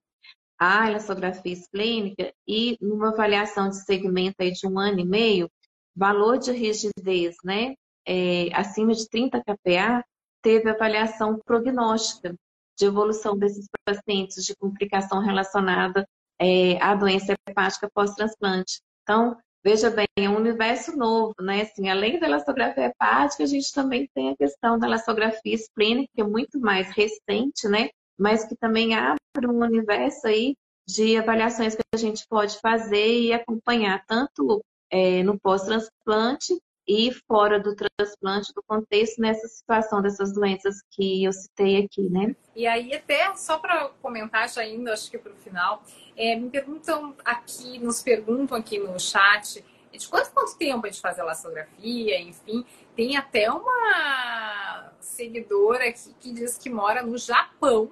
[0.59, 5.51] a elastografia esplênica e numa avaliação de segmento aí de um ano e meio,
[5.95, 7.75] valor de rigidez, né,
[8.07, 10.05] é, acima de 30 kPa,
[10.41, 12.35] teve avaliação prognóstica
[12.79, 16.07] de evolução desses pacientes de complicação relacionada
[16.41, 18.81] é, à doença hepática pós-transplante.
[19.03, 21.63] Então, Veja bem, é um universo novo, né?
[21.63, 26.21] Assim, além da elastografia hepática, a gente também tem a questão da elastografia esplênica, que
[26.21, 27.89] é muito mais recente, né?
[28.19, 30.57] Mas que também abre um universo aí
[30.87, 34.61] de avaliações que a gente pode fazer e acompanhar tanto
[34.91, 36.59] é, no pós-transplante
[36.93, 42.37] e fora do transplante, do contexto nessa situação dessas doenças que eu citei aqui, né?
[42.55, 45.83] E aí, até só para comentar, já indo, acho que para o final,
[46.15, 51.01] é, me perguntam aqui, nos perguntam aqui no chat, de quanto, quanto tempo a gente
[51.01, 52.65] faz a elastografia, enfim,
[52.95, 57.91] tem até uma seguidora aqui que diz que mora no Japão.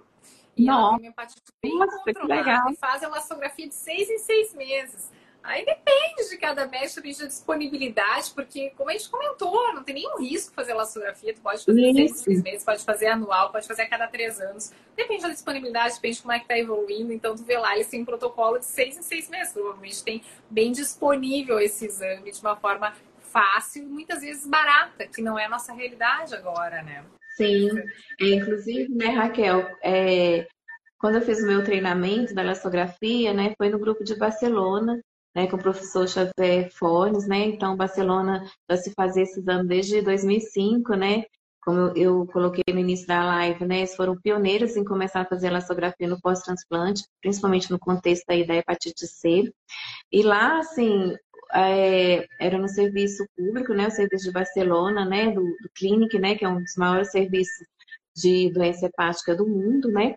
[0.54, 4.54] E Nossa, ela tem uma hepatite bem controlada e faz elastografia de seis em seis
[4.54, 5.10] meses.
[5.50, 9.96] Aí depende de cada médico, depende da disponibilidade, porque, como a gente comentou, não tem
[9.96, 11.34] nenhum risco fazer elastografia.
[11.34, 14.72] Tu pode fazer seis, seis meses, pode fazer anual, pode fazer a cada três anos.
[14.94, 17.12] Depende da disponibilidade, depende de como é que tá evoluindo.
[17.12, 19.52] Então, tu vê lá, eles têm um protocolo de seis em seis meses.
[19.52, 25.36] Provavelmente tem bem disponível esse exame de uma forma fácil, muitas vezes barata, que não
[25.36, 27.04] é a nossa realidade agora, né?
[27.36, 27.70] Sim,
[28.20, 30.46] é, inclusive, né, Raquel, é,
[30.98, 35.00] quando eu fiz o meu treinamento da elastografia, né, foi no grupo de Barcelona,
[35.34, 37.46] né, com o professor Xavier Fornes, né?
[37.46, 41.24] Então, Barcelona já se fazia esse exame desde 2005, né?
[41.62, 43.78] Como eu, eu, coloquei no início da live, né?
[43.78, 48.54] Eles foram pioneiros em começar a fazer elastografia no pós-transplante, principalmente no contexto aí da
[48.54, 49.52] hepatite C.
[50.10, 51.14] E lá, assim,
[51.52, 53.88] é, era no serviço público, né?
[53.88, 55.30] O serviço de Barcelona, né?
[55.30, 56.34] Do, do Clinic, né?
[56.34, 57.66] Que é um dos maiores serviços
[58.16, 60.14] de doença hepática do mundo, né?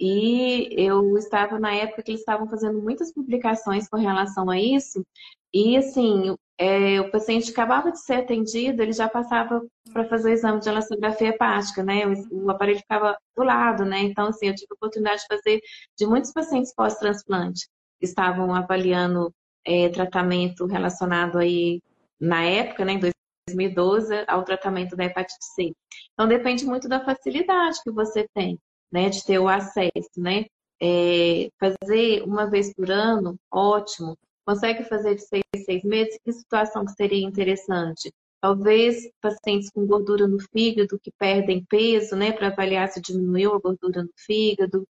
[0.00, 5.04] E eu estava na época que eles estavam fazendo muitas publicações com relação a isso,
[5.52, 10.32] e assim, é, o paciente acabava de ser atendido, ele já passava para fazer o
[10.32, 12.06] exame de elastografia hepática, né?
[12.06, 14.00] O, o, aparelho ficava do lado, né?
[14.00, 15.60] Então, assim, eu tive a oportunidade de fazer
[15.96, 17.68] de muitos pacientes pós-transplante
[18.00, 19.32] estavam avaliando
[19.64, 21.80] é, tratamento relacionado aí
[22.20, 23.00] na época, né, em
[23.48, 25.72] 2012, ao tratamento da hepatite C.
[26.12, 28.58] Então, depende muito da facilidade que você tem
[28.92, 30.46] né, de ter o acesso, né?
[30.80, 34.16] É, fazer uma vez por ano, ótimo.
[34.46, 36.18] Consegue fazer de seis seis meses?
[36.24, 38.12] Que situação que seria interessante?
[38.40, 43.58] Talvez pacientes com gordura no fígado que perdem peso, né, para avaliar se diminuiu a
[43.58, 44.86] gordura no fígado,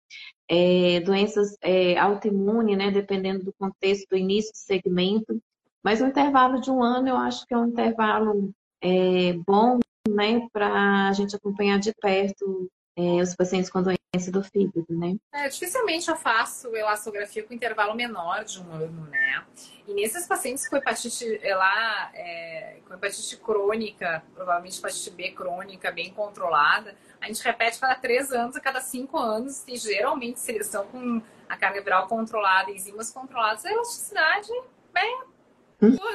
[0.48, 5.38] é, doenças é, autoimunes, né, dependendo do contexto do início do segmento.
[5.84, 9.78] Mas o intervalo de um ano eu acho que é um intervalo é, bom,
[10.08, 15.16] né, para a gente acompanhar de perto é, os pacientes com doença do fígado, né?
[15.32, 19.44] É, dificilmente eu faço elastografia com intervalo menor de um ano, né?
[19.86, 26.12] E nesses pacientes com hepatite lá, é, com hepatite crônica, provavelmente hepatite B crônica, bem
[26.12, 30.66] controlada, a gente repete cada três anos, a cada cinco anos, e geralmente se eles
[30.66, 34.50] estão com a carga viral controlada, enzimas controladas, a elasticidade
[34.94, 35.31] é.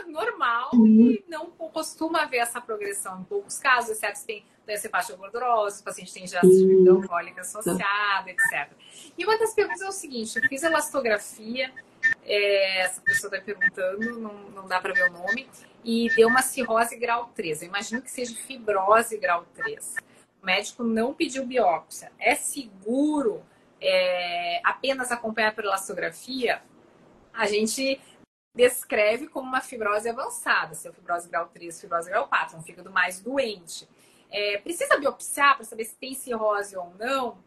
[0.08, 1.12] Normal uhum.
[1.12, 5.82] e não costuma haver essa progressão em poucos casos, exceto se tem doença hepática gordurosa,
[5.82, 8.70] o paciente tem bebida alcoólica associada, etc.
[9.18, 11.72] E uma das perguntas é o seguinte: eu fiz elastografia,
[12.24, 15.48] é, essa pessoa está perguntando, não, não dá para ver o nome,
[15.84, 17.62] e deu uma cirrose grau 3.
[17.62, 19.96] Eu imagino que seja fibrose grau 3.
[20.42, 22.12] O médico não pediu biópsia.
[22.20, 23.42] É seguro
[23.82, 26.62] é, apenas acompanhar por elastografia?
[27.34, 28.00] A gente
[28.58, 32.92] descreve como uma fibrose avançada, se é fibrose grau 3, fibrose grau 4, um fígado
[32.92, 33.88] mais doente
[34.30, 37.38] é, precisa biopsiar para saber se tem cirrose ou não.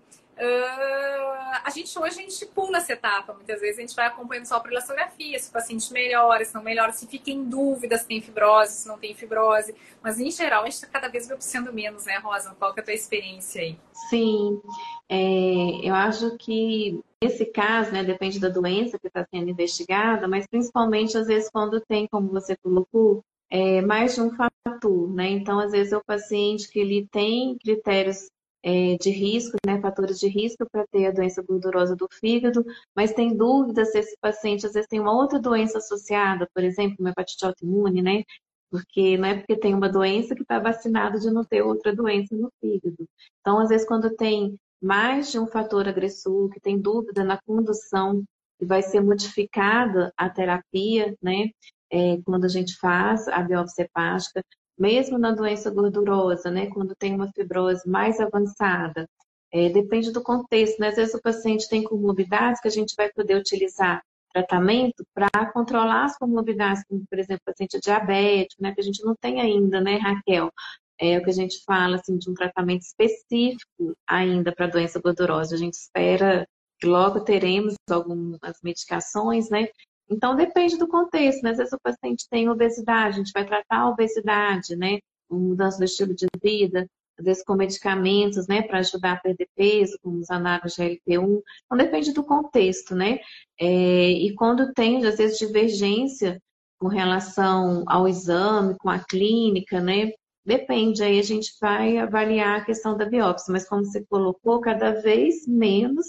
[0.40, 3.34] Uh, a gente hoje a gente pula essa etapa.
[3.34, 6.62] Muitas vezes a gente vai acompanhando só por elastografia, se o paciente melhora, se não
[6.62, 9.74] melhora, se fica em dúvida se tem fibrose, se não tem fibrose.
[10.02, 12.56] Mas em geral a gente está cada vez biopsiando menos, né, Rosa?
[12.58, 13.78] Qual que é a tua experiência aí?
[14.08, 14.62] Sim,
[15.08, 20.46] é, eu acho que nesse caso, né, depende da doença que está sendo investigada, mas
[20.46, 25.28] principalmente às vezes quando tem, como você colocou, é, mais de um fator, né?
[25.28, 28.30] Então, às vezes, é o paciente que ele tem critérios
[28.62, 33.12] é, de risco, né, fatores de risco para ter a doença gordurosa do fígado, mas
[33.12, 37.10] tem dúvidas se esse paciente às vezes tem uma outra doença associada, por exemplo, uma
[37.10, 38.22] hepatite autoimune, né?
[38.70, 42.36] Porque não é porque tem uma doença que está vacinado de não ter outra doença
[42.36, 43.08] no fígado.
[43.40, 48.22] Então, às vezes, quando tem mais de um fator agressor, que tem dúvida na condução
[48.60, 51.50] e vai ser modificada a terapia, né?
[51.90, 54.44] é, quando a gente faz a biópsia hepática,
[54.80, 59.06] mesmo na doença gordurosa, né, quando tem uma fibrose mais avançada,
[59.52, 60.88] é, depende do contexto, né?
[60.88, 64.00] Às vezes o paciente tem comorbidades que a gente vai poder utilizar
[64.32, 69.14] tratamento para controlar as comorbidades, como por exemplo, paciente diabético, né, que a gente não
[69.20, 70.50] tem ainda, né, Raquel?
[70.98, 75.54] É o que a gente fala assim de um tratamento específico ainda para doença gordurosa.
[75.56, 76.46] A gente espera
[76.78, 79.68] que logo teremos algumas medicações, né,
[80.10, 81.50] então, depende do contexto, né?
[81.50, 84.98] Às vezes o paciente tem obesidade, a gente vai tratar a obesidade, né?
[85.30, 86.86] Mudança do estilo de vida,
[87.16, 88.62] às vezes com medicamentos, né?
[88.62, 91.42] Para ajudar a perder peso, como os análogos GLP-1.
[91.64, 93.20] Então, depende do contexto, né?
[93.58, 96.42] É, e quando tem, às vezes, divergência
[96.80, 100.12] com relação ao exame, com a clínica, né?
[100.44, 104.92] Depende, aí a gente vai avaliar a questão da biópsia, mas como você colocou, cada
[105.00, 106.06] vez menos,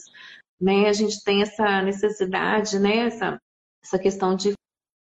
[0.59, 0.87] né?
[0.87, 3.07] A gente tem essa necessidade, né?
[3.07, 3.39] Essa
[3.83, 4.53] essa questão de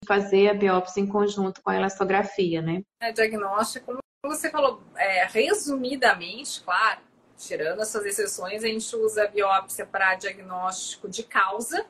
[0.06, 2.82] fazer a biópsia em conjunto com a elastografia, né?
[3.00, 7.00] É diagnóstico você falou, é, resumidamente, claro,
[7.38, 11.86] tirando essas exceções, a gente usa a biópsia para diagnóstico de causa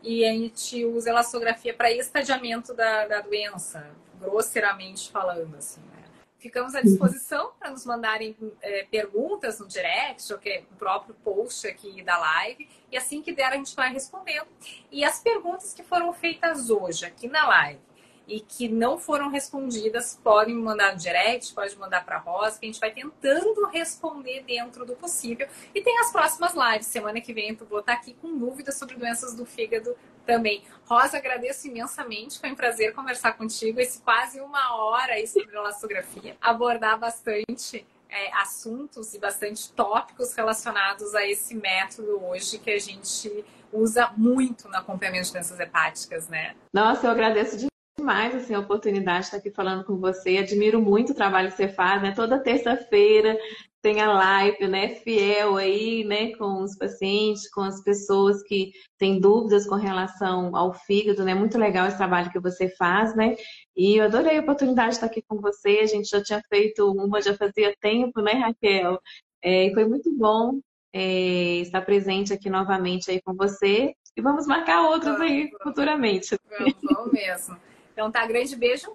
[0.00, 3.90] e a gente usa a elastografia para estadiamento da, da doença,
[4.20, 6.01] grosseiramente falando, assim, né?
[6.42, 11.14] Ficamos à disposição para nos mandarem é, perguntas no direct, ou que é o próprio
[11.22, 14.48] post aqui da live, e assim que der a gente vai respondendo.
[14.90, 17.78] E as perguntas que foram feitas hoje aqui na live,
[18.26, 22.58] e que não foram respondidas, podem me mandar no direct, pode mandar para a Rosa,
[22.58, 25.46] que a gente vai tentando responder dentro do possível.
[25.72, 26.88] E tem as próximas lives.
[26.88, 29.96] Semana que vem eu vou estar aqui com dúvidas sobre doenças do fígado
[30.26, 30.62] também.
[30.84, 33.80] Rosa, agradeço imensamente, foi um prazer conversar contigo.
[33.80, 41.14] Esse quase uma hora aí sobre elastografia, abordar bastante é, assuntos e bastante tópicos relacionados
[41.14, 46.54] a esse método hoje que a gente usa muito no acompanhamento de doenças hepáticas, né?
[46.74, 47.66] Nossa, eu agradeço
[47.98, 50.36] demais assim, a oportunidade de estar aqui falando com você.
[50.36, 52.12] Admiro muito o trabalho que você faz, né?
[52.12, 53.38] Toda terça-feira
[53.82, 54.94] tem a live, né?
[54.94, 56.34] Fiel aí, né?
[56.36, 61.34] Com os pacientes, com as pessoas que têm dúvidas com relação ao fígado, né?
[61.34, 63.36] Muito legal esse trabalho que você faz, né?
[63.76, 65.80] E eu adorei a oportunidade de estar aqui com você.
[65.82, 69.00] A gente já tinha feito uma, já fazia tempo, né, Raquel?
[69.42, 70.60] É, e foi muito bom
[70.92, 73.94] é, estar presente aqui novamente aí com você.
[74.16, 76.36] E vamos marcar outros vamos, aí futuramente.
[76.48, 77.56] Vamos, vamos mesmo.
[77.92, 78.94] Então tá, grande beijo.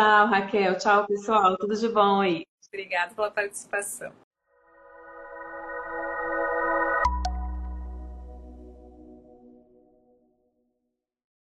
[0.00, 0.76] Tchau, Raquel.
[0.76, 1.56] Tchau, pessoal.
[1.56, 2.44] Tudo de bom aí.
[2.66, 4.12] Obrigada pela participação.